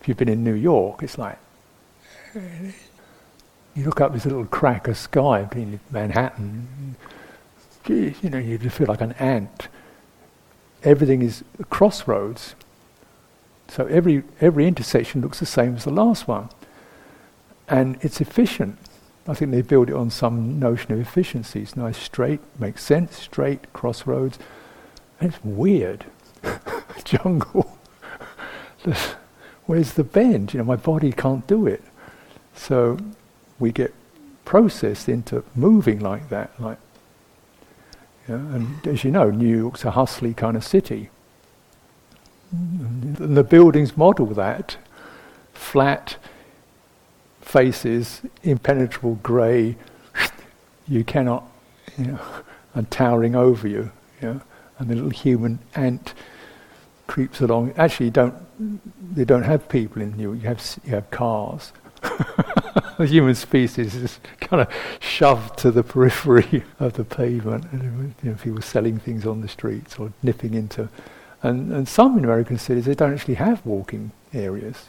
[0.00, 1.38] If you've been in New York, it's like
[2.34, 6.96] you look up this little crack of sky between Manhattan.
[7.84, 9.68] Geez, you know, you just feel like an ant
[10.82, 12.54] everything is crossroads.
[13.68, 16.48] So every, every intersection looks the same as the last one.
[17.68, 18.78] And it's efficient.
[19.26, 21.60] I think they build it on some notion of efficiency.
[21.60, 24.38] It's nice, straight, makes sense, straight, crossroads.
[25.20, 26.06] And it's weird.
[27.04, 27.76] Jungle.
[29.66, 30.54] Where's the bend?
[30.54, 31.82] You know, my body can't do it.
[32.54, 32.96] So
[33.58, 33.92] we get
[34.46, 36.78] processed into moving like that, like
[38.36, 41.10] know, and as you know, New York's a hustly kind of city.
[42.50, 44.76] And the buildings model that
[45.52, 46.16] flat
[47.40, 49.76] faces, impenetrable grey.
[50.88, 51.44] you cannot,
[51.96, 52.20] you know,
[52.74, 54.40] and towering over you, you know,
[54.78, 56.14] and the little human ant
[57.06, 57.72] creeps along.
[57.76, 58.34] Actually, don't
[59.14, 60.32] they don't have people in you.
[60.34, 61.72] You have you have cars.
[62.98, 67.64] the human species is kind of shoved to the periphery of the pavement.
[67.72, 70.88] And, you know, people selling things on the streets or nipping into,
[71.42, 74.86] and and some in American cities they don't actually have walking areas.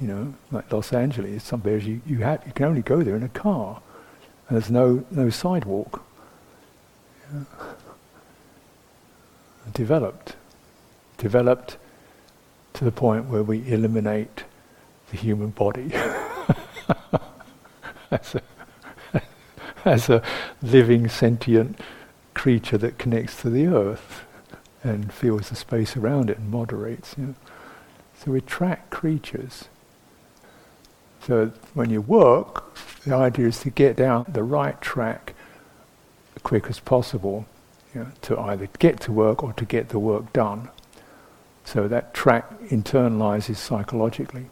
[0.00, 3.16] You know, like Los Angeles, some areas you you have you can only go there
[3.16, 3.80] in a car,
[4.48, 6.02] and there's no no sidewalk.
[7.32, 7.44] Yeah.
[9.72, 10.36] Developed
[11.16, 11.78] developed
[12.74, 14.44] to the point where we eliminate
[15.10, 15.90] the human body
[18.10, 19.22] as, a,
[19.84, 20.22] as a
[20.62, 21.78] living sentient
[22.34, 24.24] creature that connects to the earth
[24.82, 27.14] and feels the space around it and moderates.
[27.18, 27.34] You know.
[28.18, 29.68] So we track creatures.
[31.26, 35.34] So when you work, the idea is to get down the right track
[36.34, 37.46] as quick as possible
[37.94, 40.68] you know, to either get to work or to get the work done.
[41.64, 44.46] So that track internalizes psychologically.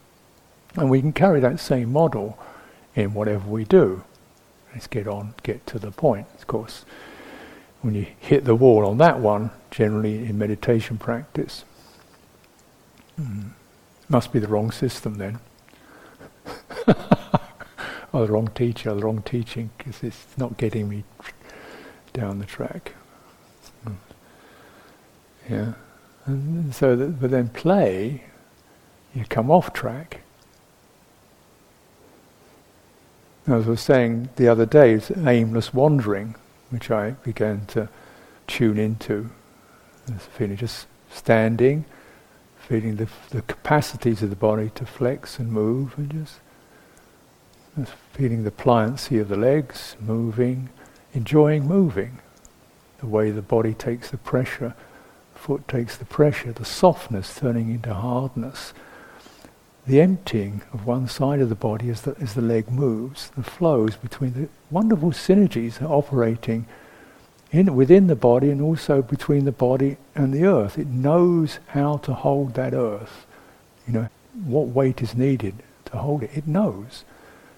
[0.75, 2.38] And we can carry that same model
[2.97, 4.03] in whatever we do.
[4.73, 6.27] Let's get on, get to the point.
[6.37, 6.85] Of course,
[7.83, 11.65] when you hit the wall on that one, generally in meditation practice,
[13.21, 13.51] mm,
[14.09, 15.39] must be the wrong system then.
[18.13, 21.05] or the wrong teacher, the wrong teaching, because it's not getting me
[22.13, 22.95] down the track.
[23.85, 23.97] Mm.
[25.49, 25.73] Yeah.
[26.25, 28.25] And so but then play,
[29.15, 30.23] you come off track.
[33.47, 36.35] As I was saying the other day, it's aimless wandering,
[36.71, 37.89] which I began to
[38.47, 39.31] tune into.
[40.07, 41.85] This feeling just standing,
[42.59, 46.41] feeling the, the capacities of the body to flex and move, and just,
[47.79, 50.69] just feeling the pliancy of the legs, moving,
[51.15, 52.19] enjoying moving,
[52.99, 54.75] the way the body takes the pressure
[55.47, 58.73] foot takes the pressure, the softness turning into hardness,
[59.87, 63.42] the emptying of one side of the body as the, as the leg moves, the
[63.42, 66.66] flows between the wonderful synergies operating
[67.53, 70.79] in, within the body and also between the body and the earth.
[70.79, 73.27] It knows how to hold that earth.
[73.87, 74.09] You know,
[74.44, 76.31] what weight is needed to hold it.
[76.35, 77.05] It knows.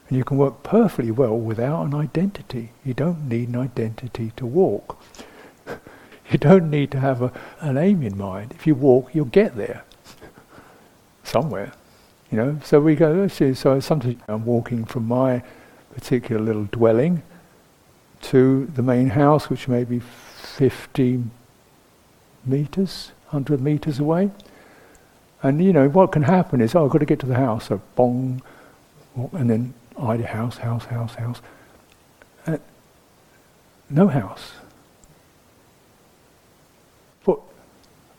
[0.09, 2.73] And you can work perfectly well without an identity.
[2.85, 5.03] You don't need an identity to walk.
[6.31, 8.53] You don't need to have a, an aim in mind.
[8.53, 9.85] If you walk, you'll get there
[11.25, 11.73] somewhere.
[12.31, 13.27] You know, so we go.
[13.29, 15.43] So sometimes I'm walking from my
[15.95, 17.23] particular little dwelling
[18.21, 21.25] to the main house, which may be 50
[22.45, 24.31] meters, 100 meters away.
[25.43, 27.69] And you know what can happen is, oh, I've got to get to the house.
[27.69, 28.43] So bong,
[29.33, 31.41] and then I house, house, house, house.
[32.47, 32.59] Uh,
[33.89, 34.53] no house.
[37.21, 37.41] Foot,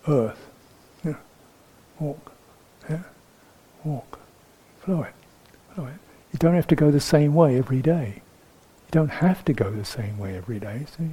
[0.08, 0.50] earth.
[1.04, 1.16] Yeah.
[2.00, 2.32] Walk.
[2.90, 3.04] Yeah.
[3.84, 4.20] Walk.
[4.82, 5.14] Flow it.
[5.74, 5.94] Flow it.
[6.32, 8.16] You don't have to go the same way every day.
[8.16, 10.86] You don't have to go the same way every day.
[10.98, 11.10] See?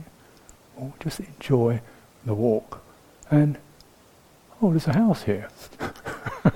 [0.77, 1.81] Or just enjoy
[2.25, 2.83] the walk.
[3.31, 3.59] And
[4.61, 5.49] oh, there's a house here.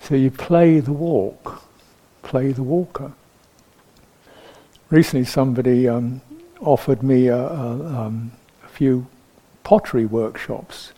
[0.00, 1.62] so you play the walk,
[2.22, 3.12] play the walker.
[4.90, 6.20] Recently, somebody um,
[6.60, 8.32] offered me a, a, um,
[8.64, 9.06] a few
[9.64, 10.92] pottery workshops.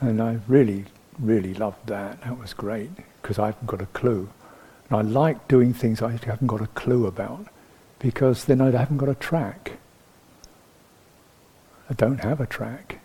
[0.00, 0.84] And I really,
[1.18, 2.22] really loved that.
[2.22, 2.90] That was great
[3.20, 4.28] because I haven't got a clue.
[4.88, 7.46] And I like doing things I haven't got a clue about
[7.98, 9.78] because then I haven't got a track.
[11.88, 13.00] I don't have a track.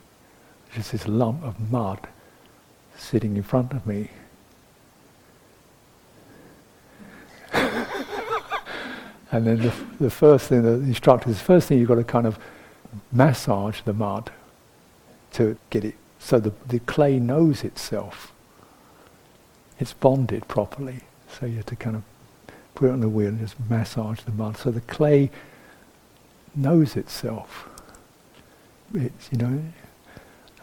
[0.74, 2.08] Just this lump of mud
[2.98, 4.10] sitting in front of me.
[7.54, 12.26] and then the, the first thing, the instructor, the first thing you've got to kind
[12.28, 12.40] of
[13.12, 14.32] massage the mud
[15.34, 15.96] to get it
[16.26, 18.34] so the, the clay knows itself.
[19.80, 21.02] It's bonded properly.
[21.28, 22.02] So you have to kind of
[22.74, 24.58] put it on the wheel and just massage the mud.
[24.58, 25.30] So the clay
[26.56, 27.70] knows itself.
[28.96, 29.66] It's, you know,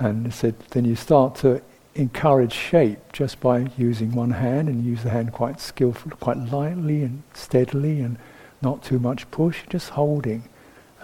[0.01, 1.63] and said, then you start to
[1.95, 7.05] encourage shape just by using one hand and use the hand quite skillfully, quite lightly
[7.05, 8.19] and steadily and
[8.63, 10.49] not too much push, just holding,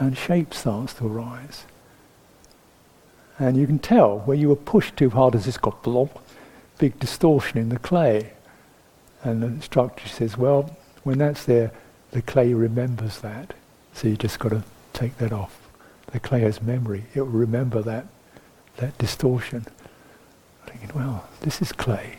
[0.00, 1.64] and shape starts to arise.
[3.38, 6.10] And you can tell where you were pushed too hard as this got blob,
[6.78, 8.32] big distortion in the clay.
[9.22, 11.72] And the instructor says, well, when that's there,
[12.10, 13.54] the clay remembers that.
[13.92, 15.68] So you just got to take that off.
[16.12, 17.04] The clay has memory.
[17.14, 18.06] It will remember that,
[18.78, 19.66] that distortion.
[20.66, 22.16] Thinking, well, this is clay.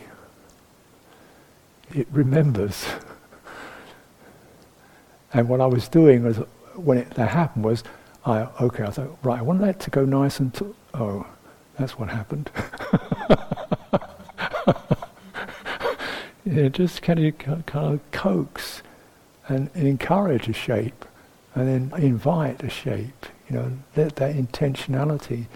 [1.94, 2.86] It remembers.
[5.32, 6.36] and what I was doing was,
[6.76, 7.84] when it, that happened was,
[8.24, 11.26] I, okay, I thought, right, I want that to go nice and, t- oh,
[11.78, 12.50] that's what happened.
[16.44, 18.82] it just kind of, kind of coax
[19.48, 21.04] and, encourage a shape
[21.54, 23.26] and then invite a shape.
[23.48, 25.46] You know, let that intentionality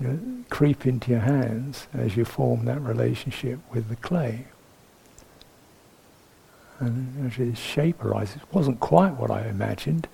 [0.00, 0.18] you know,
[0.50, 4.46] creep into your hands as you form that relationship with the clay.
[6.78, 8.36] And actually, shape arises.
[8.36, 10.06] It wasn't quite what I imagined,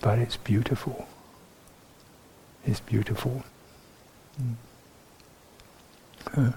[0.00, 1.06] but it's beautiful.
[2.66, 3.44] It's beautiful.
[4.40, 4.54] Mm.
[6.36, 6.52] Uh.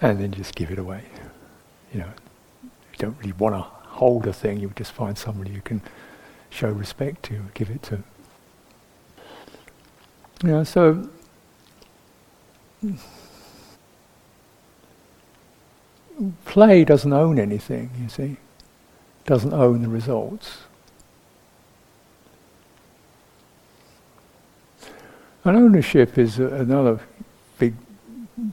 [0.00, 1.02] And then just give it away.
[1.92, 2.10] You know,
[2.64, 5.80] you don't really want to hold a thing, you just find somebody you can
[6.50, 8.02] show respect to, give it to.
[10.42, 11.08] Know, so
[16.44, 18.36] play doesn't own anything, you see.
[19.26, 20.58] Doesn't own the results.
[25.44, 27.00] And ownership is a, another
[27.58, 27.74] big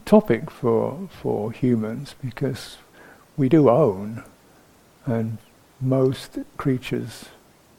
[0.06, 2.78] topic for for humans because
[3.38, 4.24] we do own,
[5.06, 5.38] and
[5.82, 7.26] most creatures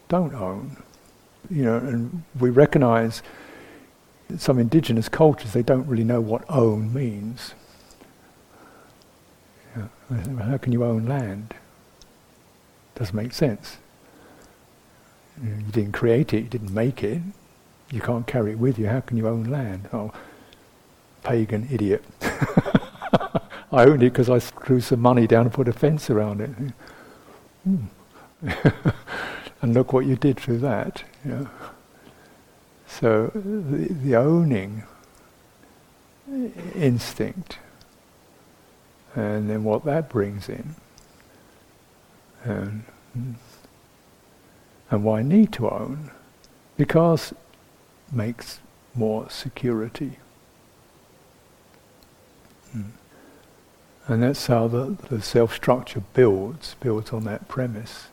[0.08, 0.82] don't own.
[1.50, 3.22] You know, and we recognize
[4.38, 7.54] some indigenous cultures they don't really know what own means.
[9.74, 11.54] How can you own land?
[12.94, 13.78] Doesn't make sense.
[15.42, 17.20] You, didn't create it, you didn't make it,
[17.90, 18.86] you can't carry it with you.
[18.86, 19.88] How can you own land?
[19.92, 20.12] Oh,
[21.24, 22.04] pagan idiot.
[23.72, 26.50] I own it because I threw some money down and put a fence around it.
[27.64, 27.84] Hmm.
[29.62, 31.02] and look what you did through that.
[31.24, 31.48] Know.
[32.86, 34.84] So the, the owning
[36.74, 37.58] instinct,
[39.16, 40.76] and then what that brings in,
[42.44, 42.84] and
[44.90, 46.10] and why need to own?
[46.76, 47.32] Because
[48.12, 48.60] makes
[48.94, 50.18] more security.
[52.76, 52.90] Mm.
[54.06, 58.08] And that's how the, the self structure builds, builds on that premise.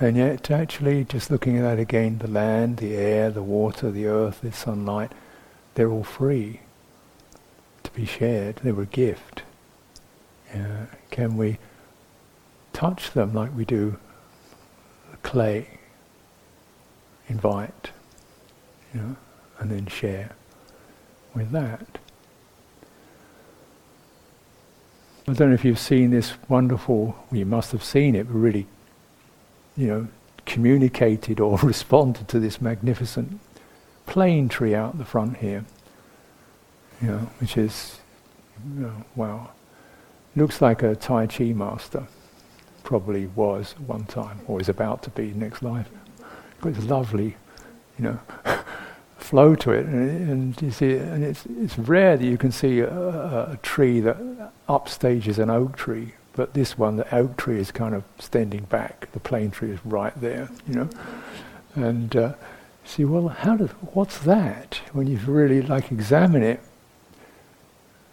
[0.00, 4.06] And yet, actually, just looking at that again, the land, the air, the water, the
[4.06, 5.12] earth, the sunlight,
[5.74, 6.60] they're all free
[7.82, 8.56] to be shared.
[8.56, 9.42] They were a gift.
[10.54, 10.86] Yeah.
[11.10, 11.58] Can we
[12.76, 13.96] touch them like we do
[15.22, 15.66] clay?
[17.26, 17.90] Invite,
[18.92, 19.16] you know,
[19.58, 20.32] and then share
[21.34, 21.98] with that.
[25.26, 28.34] I don't know if you've seen this wonderful, well, you must have seen it, but
[28.34, 28.66] really,
[29.74, 30.08] you know,
[30.44, 33.40] communicated or responded to this magnificent
[34.04, 35.64] plane tree out the front here,
[37.00, 38.00] you know, which is,
[38.74, 39.48] you know, wow.
[40.36, 42.06] Looks like a Tai Chi master.
[42.86, 45.88] Probably was one time, or is about to be next life.
[46.64, 47.36] It's lovely,
[47.98, 48.20] you know.
[49.18, 52.78] flow to it, and, and, you see, and it's it's rare that you can see
[52.78, 54.16] a, a, a, tree that
[54.68, 59.08] upstages an oak tree, but this one, the oak tree is kind of standing back.
[59.10, 60.88] The plane tree is right there, you know,
[61.74, 62.34] and uh,
[62.84, 64.80] see, well, how does what's that?
[64.92, 66.60] When you really like examine it,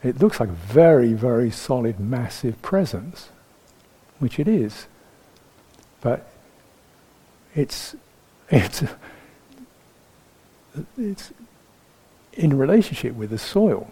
[0.03, 3.29] it looks like a very, very solid, massive presence,
[4.23, 4.87] which it is,
[5.99, 6.25] but
[7.53, 7.93] it's
[8.49, 8.81] it's
[10.97, 11.33] it's
[12.31, 13.91] in relationship with the soil.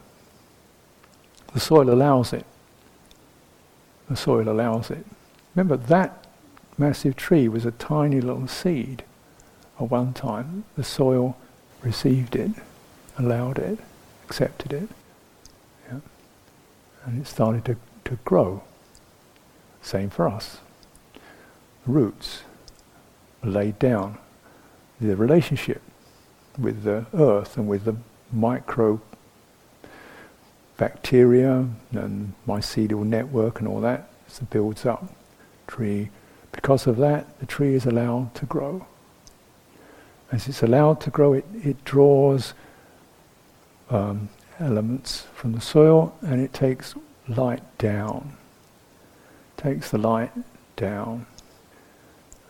[1.54, 2.46] The soil allows it.
[4.10, 5.06] The soil allows it.
[5.54, 6.26] Remember, that
[6.78, 9.04] massive tree was a tiny little seed
[9.82, 10.64] at one time.
[10.78, 11.36] The soil
[11.82, 12.52] received it,
[13.20, 13.80] allowed it,
[14.24, 14.88] accepted it.
[15.90, 16.00] Yeah?
[17.04, 17.76] And it started to,
[18.06, 18.64] to grow.
[19.82, 20.60] Same for us.
[21.86, 22.44] The roots
[23.44, 24.18] were laid down.
[25.00, 25.82] The relationship
[26.58, 27.96] with the earth and with the
[28.32, 29.02] micro
[30.78, 34.10] bacteria and mycelial network and all that.
[34.28, 35.14] So builds up.
[35.68, 36.10] Tree
[36.52, 38.86] because of that, the tree is allowed to grow.
[40.32, 42.54] As it's allowed to grow, it, it draws
[43.90, 44.30] um,
[44.60, 46.96] elements from the soil and it takes
[47.28, 48.38] light down.
[49.62, 50.32] Takes the light
[50.76, 51.28] down.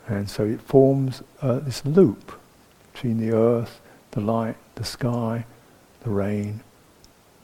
[0.07, 2.32] And so it forms uh, this loop
[2.93, 3.82] between the earth,
[4.12, 5.45] the light, the sky,
[6.03, 6.62] the rain,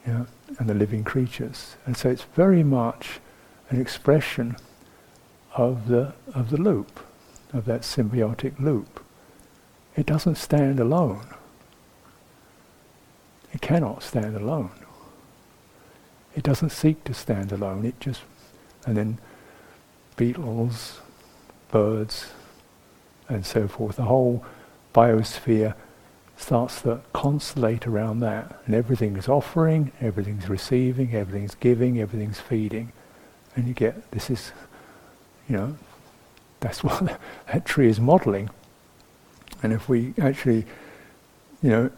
[0.06, 0.26] yeah,
[0.58, 1.76] and the living creatures.
[1.86, 3.20] And so it's very much
[3.70, 4.56] an expression
[5.56, 7.02] of the of the loop,
[7.52, 9.04] of that symbiotic loop.
[9.98, 11.28] It doesn't stand alone.
[13.54, 14.72] It cannot stand alone.
[16.36, 17.84] It doesn't seek to stand alone.
[17.86, 18.22] It just
[18.86, 19.18] and then
[20.18, 21.00] beetles,
[21.72, 22.28] birds,
[23.30, 23.96] and so forth.
[23.96, 24.44] The whole
[24.94, 25.76] biosphere
[26.36, 32.92] starts to constellate around that, and everything is offering, everything's receiving, everything's giving, everything's feeding,
[33.56, 34.52] and you get this is,
[35.48, 35.78] you know,
[36.60, 37.20] that's what
[37.52, 38.50] that tree is modeling.
[39.64, 40.66] And if we actually,
[41.64, 41.92] you know,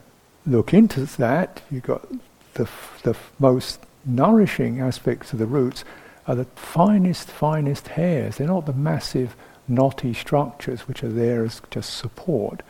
[0.46, 2.08] look into that, you've got
[2.54, 5.84] the f- the f- most nourishing aspects of the roots
[6.30, 8.38] are the finest, finest hairs.
[8.38, 9.36] They're not the massive,
[9.68, 12.64] knotty structures which are there as just support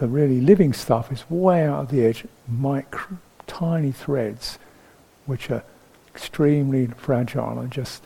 [0.00, 4.58] the really living stuff is way out of the edge, micro, tiny threads,
[5.26, 5.62] which are
[6.08, 8.02] extremely fragile and just,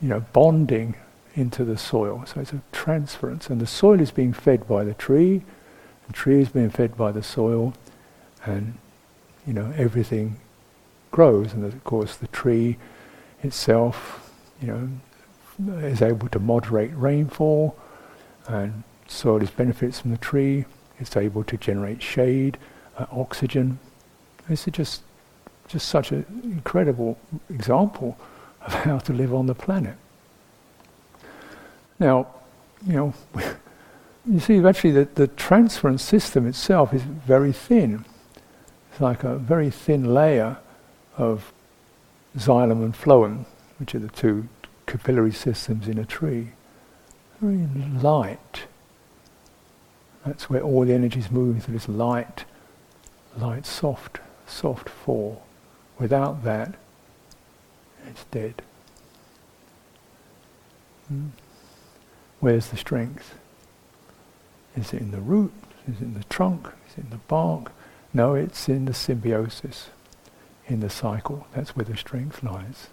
[0.00, 0.94] you know, bonding
[1.34, 2.22] into the soil.
[2.26, 5.42] So it's a transference, and the soil is being fed by the tree,
[6.06, 7.74] the tree is being fed by the soil,
[8.46, 8.78] and
[9.44, 10.36] you know everything
[11.10, 11.52] grows.
[11.52, 12.76] And of course, the tree
[13.42, 14.88] itself, you know,
[15.86, 17.76] is able to moderate rainfall
[18.46, 20.64] and soil is benefits from the tree.
[20.98, 22.58] It's able to generate shade,
[22.96, 23.78] uh, oxygen.
[24.48, 25.02] This is just
[25.68, 27.18] just such an incredible
[27.50, 28.16] example
[28.62, 29.96] of how to live on the planet.
[31.98, 32.26] Now,
[32.86, 33.14] you know,
[34.26, 38.04] you see, actually, the, the transference system itself is very thin.
[38.90, 40.56] It's like a very thin layer
[41.18, 41.52] of
[42.38, 43.44] xylem and phloem,
[43.78, 44.48] which are the two
[44.86, 46.48] capillary systems in a tree.
[47.40, 47.66] Very
[48.00, 48.64] light.
[50.26, 52.44] That's where all the energy is moving through this light,
[53.36, 55.44] light, soft, soft fall.
[55.98, 56.74] Without that,
[58.06, 58.62] it's dead.
[61.08, 61.28] Hmm?
[62.40, 63.34] Where's the strength?
[64.76, 65.52] Is it in the root?
[65.88, 66.68] Is it in the trunk?
[66.88, 67.72] Is it in the bark?
[68.12, 69.90] No, it's in the symbiosis,
[70.68, 71.46] in the cycle.
[71.54, 72.88] That's where the strength lies.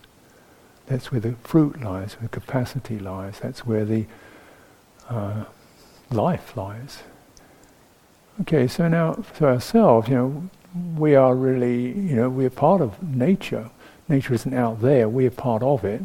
[0.88, 3.40] That's where the fruit lies, where the capacity lies.
[3.40, 4.06] That's where the
[5.10, 5.46] uh,
[6.10, 7.04] life lies.
[8.42, 10.50] Okay, so now for ourselves, you know,
[10.98, 13.70] we are really, you know, we're part of nature.
[14.10, 16.02] Nature isn't out there, we're part of it.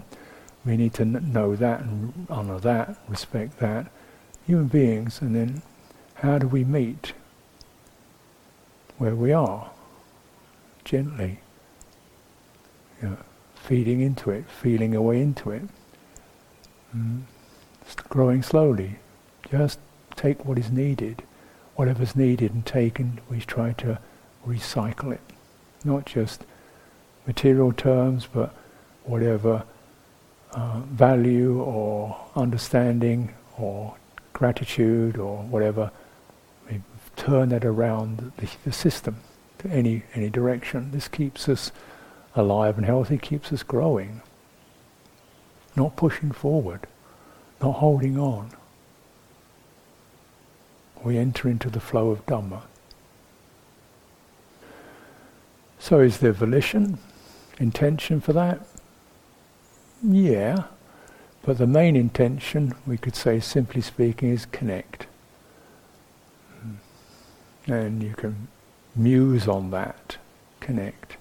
[0.64, 3.90] We need to n- know that and honor that, respect that.
[4.46, 5.62] Human beings, and then
[6.14, 7.12] how do we meet
[8.98, 9.70] where we are?
[10.84, 11.40] Gently.
[13.02, 13.16] You know,
[13.54, 15.62] feeding into it, feeling a way into it.
[16.96, 17.22] Mm.
[18.08, 18.98] Growing slowly.
[19.50, 19.78] Just
[20.16, 21.22] take what is needed
[21.80, 23.98] whatever's needed and taken, we try to
[24.46, 25.20] recycle it.
[25.82, 26.44] Not just
[27.26, 28.54] material terms, but
[29.04, 29.64] whatever
[30.52, 33.96] uh, value or understanding or
[34.34, 35.90] gratitude or whatever,
[36.70, 36.82] we
[37.16, 39.16] turn that around the, the system
[39.60, 40.90] to any, any direction.
[40.90, 41.72] This keeps us
[42.34, 44.22] alive and healthy, keeps us growing,
[45.76, 46.86] not pushing forward,
[47.60, 48.52] not holding on
[51.02, 52.62] we enter into the flow of Dhamma.
[55.78, 56.98] So is there volition,
[57.58, 58.60] intention for that?
[60.02, 60.64] Yeah,
[61.42, 65.06] but the main intention, we could say simply speaking, is connect.
[66.60, 67.72] Hmm.
[67.72, 68.48] And you can
[68.94, 70.18] muse on that,
[70.60, 71.16] connect.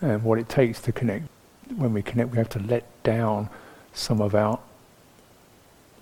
[0.00, 1.26] And what it takes to connect.
[1.76, 3.48] When we connect, we have to let down
[3.92, 4.58] some of our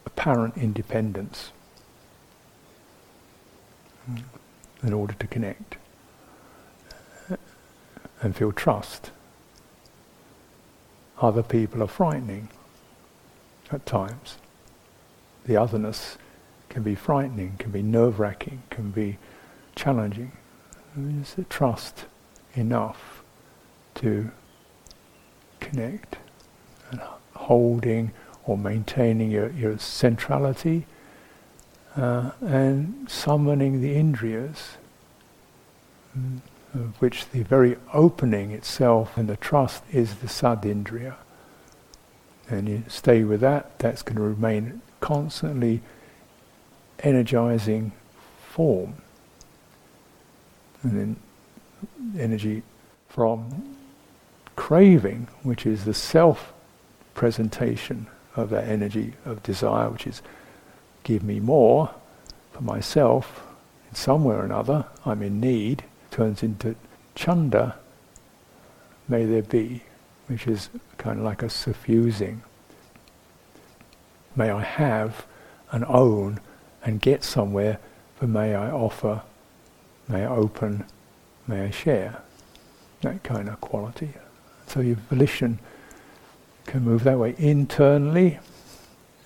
[0.04, 1.50] apparent independence
[4.82, 5.76] in order to connect
[8.20, 9.10] and feel trust.
[11.20, 12.48] Other people are frightening
[13.70, 14.36] at times.
[15.46, 16.18] The otherness
[16.68, 19.18] can be frightening, can be nerve wracking, can be
[19.74, 20.32] challenging.
[20.96, 22.06] Is the trust
[22.56, 23.22] enough
[23.96, 24.30] to
[25.60, 26.16] connect
[26.90, 27.00] and
[27.34, 28.12] holding
[28.44, 30.86] or maintaining your, your centrality
[31.96, 34.76] uh, and summoning the indriyas,
[36.16, 36.40] mm,
[36.74, 41.14] of which the very opening itself and the trust is the saddha indriya.
[42.48, 45.80] and you stay with that, that's going to remain constantly
[47.00, 47.92] energizing
[48.46, 48.94] form.
[50.82, 51.16] And then
[52.18, 52.62] energy
[53.08, 53.76] from
[54.54, 56.52] craving, which is the self
[57.14, 60.22] presentation of that energy of desire, which is
[61.04, 61.90] give me more
[62.52, 63.46] for myself
[63.88, 66.74] in some way or another, I'm in need, turns into
[67.14, 67.76] chanda,
[69.08, 69.82] may there be,
[70.26, 70.68] which is
[70.98, 72.42] kind of like a suffusing.
[74.34, 75.26] May I have
[75.70, 76.40] and own
[76.84, 77.78] and get somewhere,
[78.18, 79.22] but may I offer,
[80.08, 80.84] may I open,
[81.46, 82.22] may I share.
[83.02, 84.10] That kind of quality.
[84.66, 85.58] So your volition
[86.66, 88.38] can move that way internally,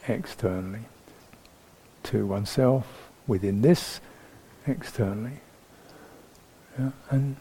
[0.06, 0.80] externally,
[2.04, 4.00] to oneself, within this,
[4.66, 5.40] externally.
[6.78, 6.90] Yeah?
[7.10, 7.36] And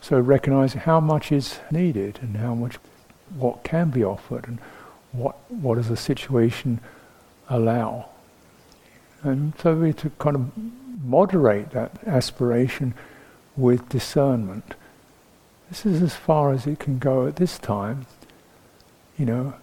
[0.00, 2.76] so recognize how much is needed and how much,
[3.36, 4.58] what can be offered and
[5.12, 6.80] what, what does the situation
[7.48, 8.08] allow.
[9.22, 10.50] And so we to kind of
[11.02, 12.94] moderate that aspiration
[13.58, 14.74] with discernment.
[15.68, 18.06] This is as far as it can go at this time.
[19.18, 19.54] You know,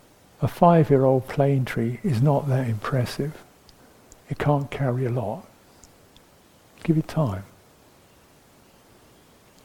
[0.42, 3.44] a five-year-old plane tree is not that impressive.
[4.30, 5.48] It can't carry a lot.
[6.84, 7.46] Give it time.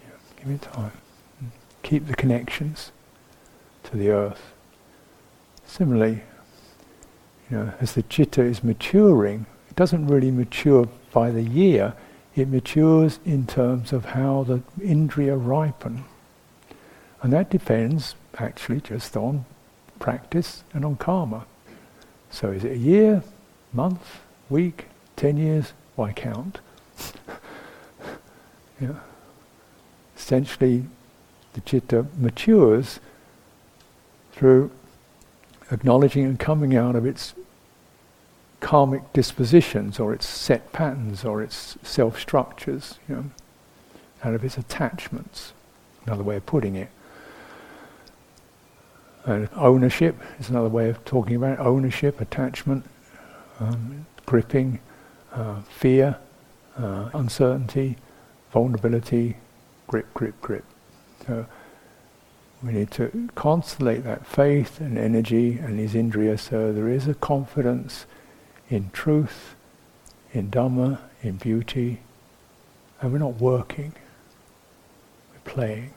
[0.03, 0.93] Yeah, give it time.
[1.83, 2.93] Keep the connections
[3.85, 4.55] to the earth.
[5.67, 6.23] Similarly,
[7.51, 11.95] you know, as the chitta is maturing, it doesn't really mature by the year,
[12.41, 16.05] it matures in terms of how the indriya ripen.
[17.23, 19.45] And that depends actually just on
[19.99, 21.45] practice and on karma.
[22.31, 23.23] So is it a year,
[23.73, 24.87] month, week,
[25.17, 25.75] ten years?
[25.97, 26.61] Why count?
[28.81, 28.95] yeah.
[30.17, 30.87] Essentially,
[31.53, 33.01] the chitta matures
[34.33, 34.71] through
[35.71, 37.35] acknowledging and coming out of its
[38.61, 43.25] karmic dispositions or its set patterns or its self structures, you know,
[44.23, 45.53] out of its attachments.
[46.07, 46.89] Another way of putting it.
[49.25, 51.61] And ownership is another way of talking about it.
[51.61, 52.85] ownership, attachment,
[53.59, 54.81] um, gripping,
[55.33, 56.17] uh, fear,
[56.79, 57.97] uh, uncertainty,
[58.51, 59.37] vulnerability,
[59.87, 60.65] grip, grip, grip.
[61.27, 61.47] So
[62.63, 67.15] we need to constellate that faith and energy and these indriyas so there is a
[67.15, 68.07] confidence
[68.71, 69.57] in truth,
[70.33, 72.01] in Dhamma, in beauty,
[73.01, 73.93] and we're not working.
[75.33, 75.93] We're playing,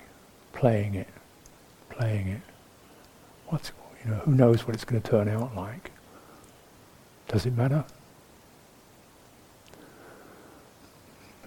[0.51, 1.07] playing it,
[1.89, 2.41] playing it.
[3.47, 3.71] What's
[4.03, 5.91] you know, who knows what it's going to turn out like?
[7.27, 7.85] Does it matter?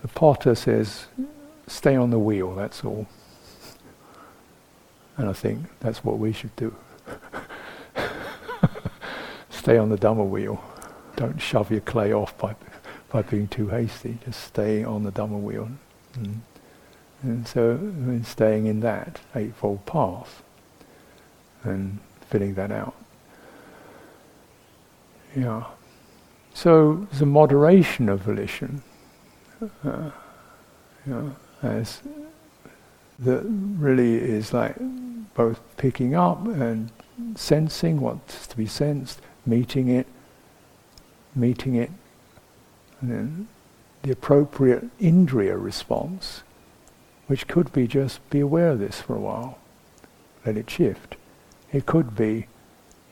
[0.03, 1.07] The potter says,
[1.67, 3.07] stay on the wheel, that's all.
[5.17, 6.75] And I think that's what we should do.
[9.51, 10.63] stay on the Dhamma wheel.
[11.17, 12.55] Don't shove your clay off by,
[13.11, 14.19] by being too hasty.
[14.25, 15.71] Just stay on the Dhamma wheel.
[16.19, 16.41] Mm.
[17.23, 17.79] And so
[18.25, 20.43] staying in that Eightfold Path
[21.65, 21.99] and
[22.29, 22.95] filling that out.
[25.35, 25.65] Yeah.
[26.55, 28.83] So a moderation of volition.
[29.85, 30.11] Uh,
[31.07, 32.03] you as
[33.19, 33.43] that
[33.79, 34.77] really is like
[35.35, 36.91] both picking up and
[37.35, 40.07] sensing what's to be sensed, meeting it,
[41.37, 41.91] meeting it,
[43.01, 43.49] and then
[44.03, 46.43] the appropriate indriya response,
[47.27, 49.59] which could be just be aware of this for a while,
[50.45, 51.17] let it shift.
[51.73, 52.47] It could be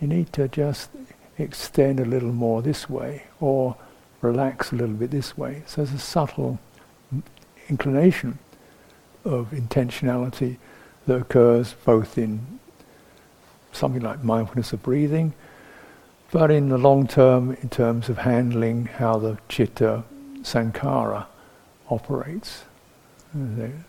[0.01, 0.91] you need to just
[1.39, 3.77] extend a little more this way, or
[4.21, 5.63] relax a little bit this way.
[5.67, 6.59] So there's a subtle
[7.69, 8.39] inclination
[9.25, 10.59] of intentionality
[11.07, 12.61] that occurs both in
[13.73, 15.35] something like mindfulness of breathing
[16.35, 20.03] but in the long term, in terms of handling how the chitta
[20.43, 21.29] sankara
[21.89, 22.65] operates.
[23.33, 23.85] And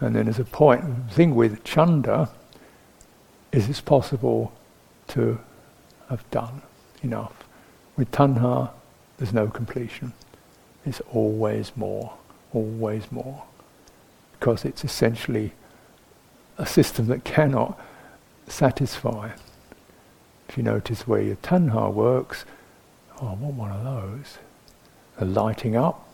[0.00, 2.30] then there's a point, the thing with chanda
[3.50, 4.52] is it's possible
[5.08, 5.40] to
[6.08, 6.62] have done
[7.02, 7.42] enough.
[7.96, 8.70] With tanha,
[9.16, 10.12] there's no completion.
[10.86, 12.14] It's always more,
[12.52, 13.42] always more.
[14.38, 15.52] Because it's essentially
[16.58, 17.76] a system that cannot
[18.46, 19.30] satisfy.
[20.48, 22.44] If you notice where your tanha works,
[23.20, 24.38] oh, I want one of those.
[25.18, 26.08] The lighting up.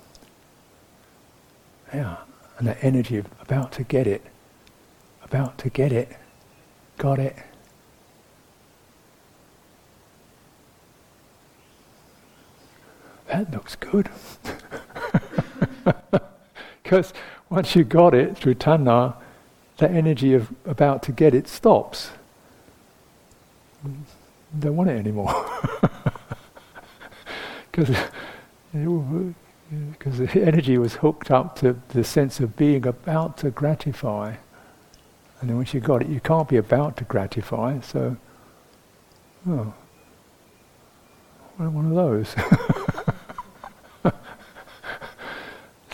[1.93, 2.17] Yeah.
[2.59, 4.23] And the energy of about to get it.
[5.23, 6.17] About to get it.
[6.99, 7.37] Got it.
[13.29, 14.09] That looks good.
[16.85, 17.15] Because
[17.49, 19.17] once you got it through tanha,
[19.79, 22.11] the energy of about to get it stops.
[24.59, 25.47] Don't want it anymore.
[27.71, 27.89] Because
[30.19, 34.37] the energy was hooked up to the sense of being about to gratify.
[35.41, 38.17] And then once you got it, you can't be about to gratify, so,
[39.49, 39.75] oh,
[41.57, 42.31] one of those.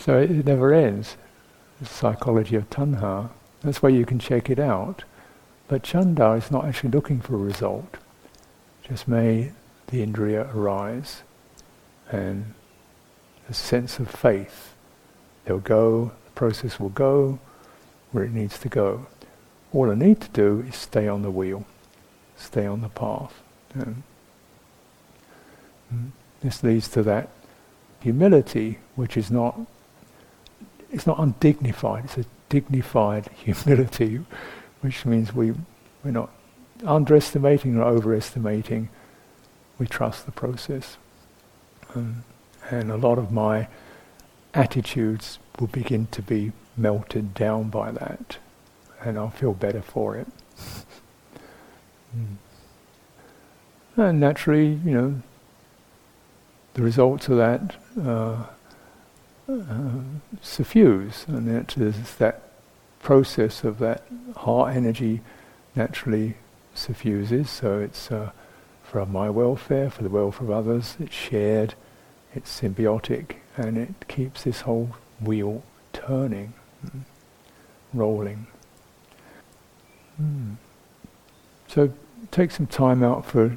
[0.01, 1.17] so it, it, never ends.
[1.81, 3.31] The psychology of tanha.
[3.63, 5.05] That's why you can check it out.
[5.69, 7.97] But chanda is not actually looking for a result.
[8.91, 9.53] Just may
[9.87, 11.23] the indriya arise
[12.11, 12.55] and
[13.49, 14.75] a sense of faith.
[15.45, 17.39] They'll go, the process will go
[18.11, 19.07] where it needs to go.
[19.73, 21.65] All I need to do is stay on the wheel,
[22.37, 23.41] stay on the path.
[23.79, 24.03] Mm.
[26.43, 27.29] This leads to that
[28.01, 29.61] humility, which is not,
[30.91, 34.21] it's not undignified, it's a dignified humility,
[34.81, 35.53] which means we,
[36.03, 36.31] we're not
[36.85, 38.89] underestimating or overestimating,
[39.79, 40.97] we trust the process.
[41.95, 42.25] Um,
[42.71, 43.69] and a lot of my
[44.55, 48.39] attitudes will begin to be melted down by that,
[49.01, 50.27] and I'll feel better for it.
[52.17, 52.37] mm.
[53.97, 55.23] And naturally, you know,
[56.75, 58.47] the results of that uh,
[59.49, 60.01] uh,
[60.41, 62.43] suffuse, and that is that
[63.01, 64.05] process of that
[64.37, 65.21] heart energy
[65.75, 66.37] naturally
[66.81, 67.49] suffuses.
[67.51, 68.31] So it's uh,
[68.83, 70.97] for my welfare, for the welfare of others.
[71.01, 71.75] It's shared
[72.35, 75.63] it's symbiotic and it keeps this whole wheel
[75.93, 76.55] turning,
[76.85, 77.01] mm,
[77.93, 78.47] rolling.
[80.21, 80.57] Mm.
[81.67, 81.93] So
[82.31, 83.57] take some time out for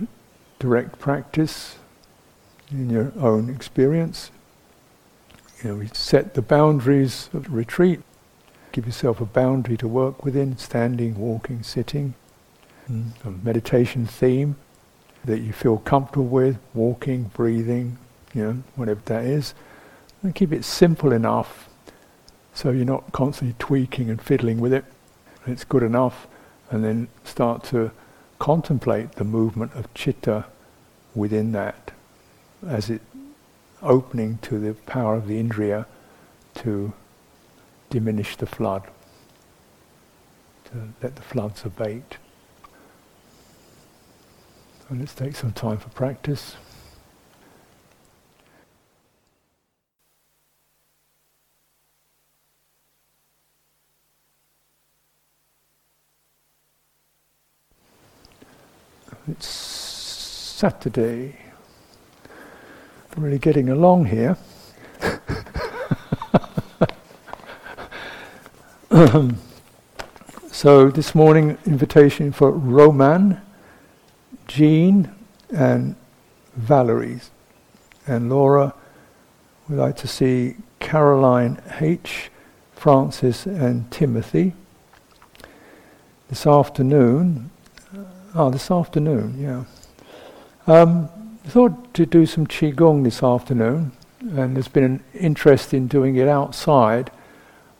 [0.60, 1.78] direct practice
[2.72, 4.32] in your own experience.
[5.62, 8.02] You know, we set the boundaries of retreat.
[8.72, 12.16] Give yourself a boundary to work within, standing, walking, sitting.
[13.26, 14.56] A meditation theme
[15.26, 17.98] that you feel comfortable with, walking, breathing,
[18.34, 19.54] you know, whatever that is.
[20.22, 21.70] And keep it simple enough
[22.54, 24.86] so you're not constantly tweaking and fiddling with it.
[25.48, 26.28] It's good enough,
[26.70, 27.92] and then start to
[28.40, 30.46] contemplate the movement of chitta
[31.16, 31.92] within that
[32.66, 33.02] as it
[33.82, 35.86] opening to the power of the indriya
[36.56, 36.94] to
[37.90, 38.84] diminish the flood,
[40.66, 42.18] to let the floods abate.
[44.94, 46.56] And let's take some time for practice.
[59.28, 61.38] It's Saturday.
[63.18, 64.38] I'm really getting along here.
[70.52, 73.42] so this morning, invitation for Roman,
[74.54, 75.10] Jean,
[75.52, 75.96] and
[76.56, 77.20] Valerie.
[78.06, 78.76] And Laura
[79.68, 82.30] we'd like to see Caroline H.,
[82.76, 84.54] Francis, and Timothy.
[86.30, 87.50] This afternoon,
[88.36, 89.64] Oh, this afternoon, yeah.
[90.66, 91.10] Um,
[91.46, 93.92] I thought to do some qigong this afternoon,
[94.22, 97.12] and there's been an interest in doing it outside.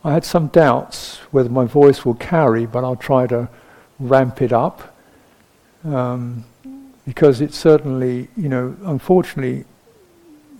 [0.04, 3.50] I had some doubts whether my voice will carry, but I'll try to
[4.00, 4.96] ramp it up
[5.84, 6.46] um,
[7.06, 9.66] because it's certainly, you know, unfortunately,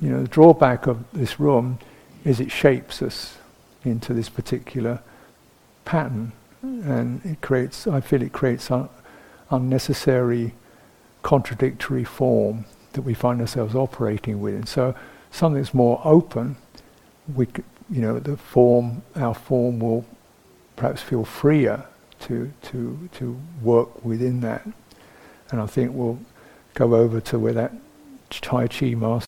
[0.02, 1.80] you know, the drawback of this room
[2.26, 3.38] is it shapes us
[3.84, 5.02] into this particular
[5.86, 6.32] pattern,
[6.62, 7.88] and it creates.
[7.88, 8.70] I feel it creates.
[8.70, 8.90] A,
[9.54, 10.54] unnecessary
[11.22, 14.56] contradictory form that we find ourselves operating with.
[14.56, 14.96] And so
[15.32, 16.58] something that's more open,
[17.34, 17.48] we,
[17.90, 20.06] you know, the form, our form will
[20.76, 21.86] perhaps feel freer
[22.22, 24.66] to to to work within that.
[25.52, 26.20] And I think we'll
[26.74, 27.74] go over to where that
[28.30, 29.22] Tai Chi master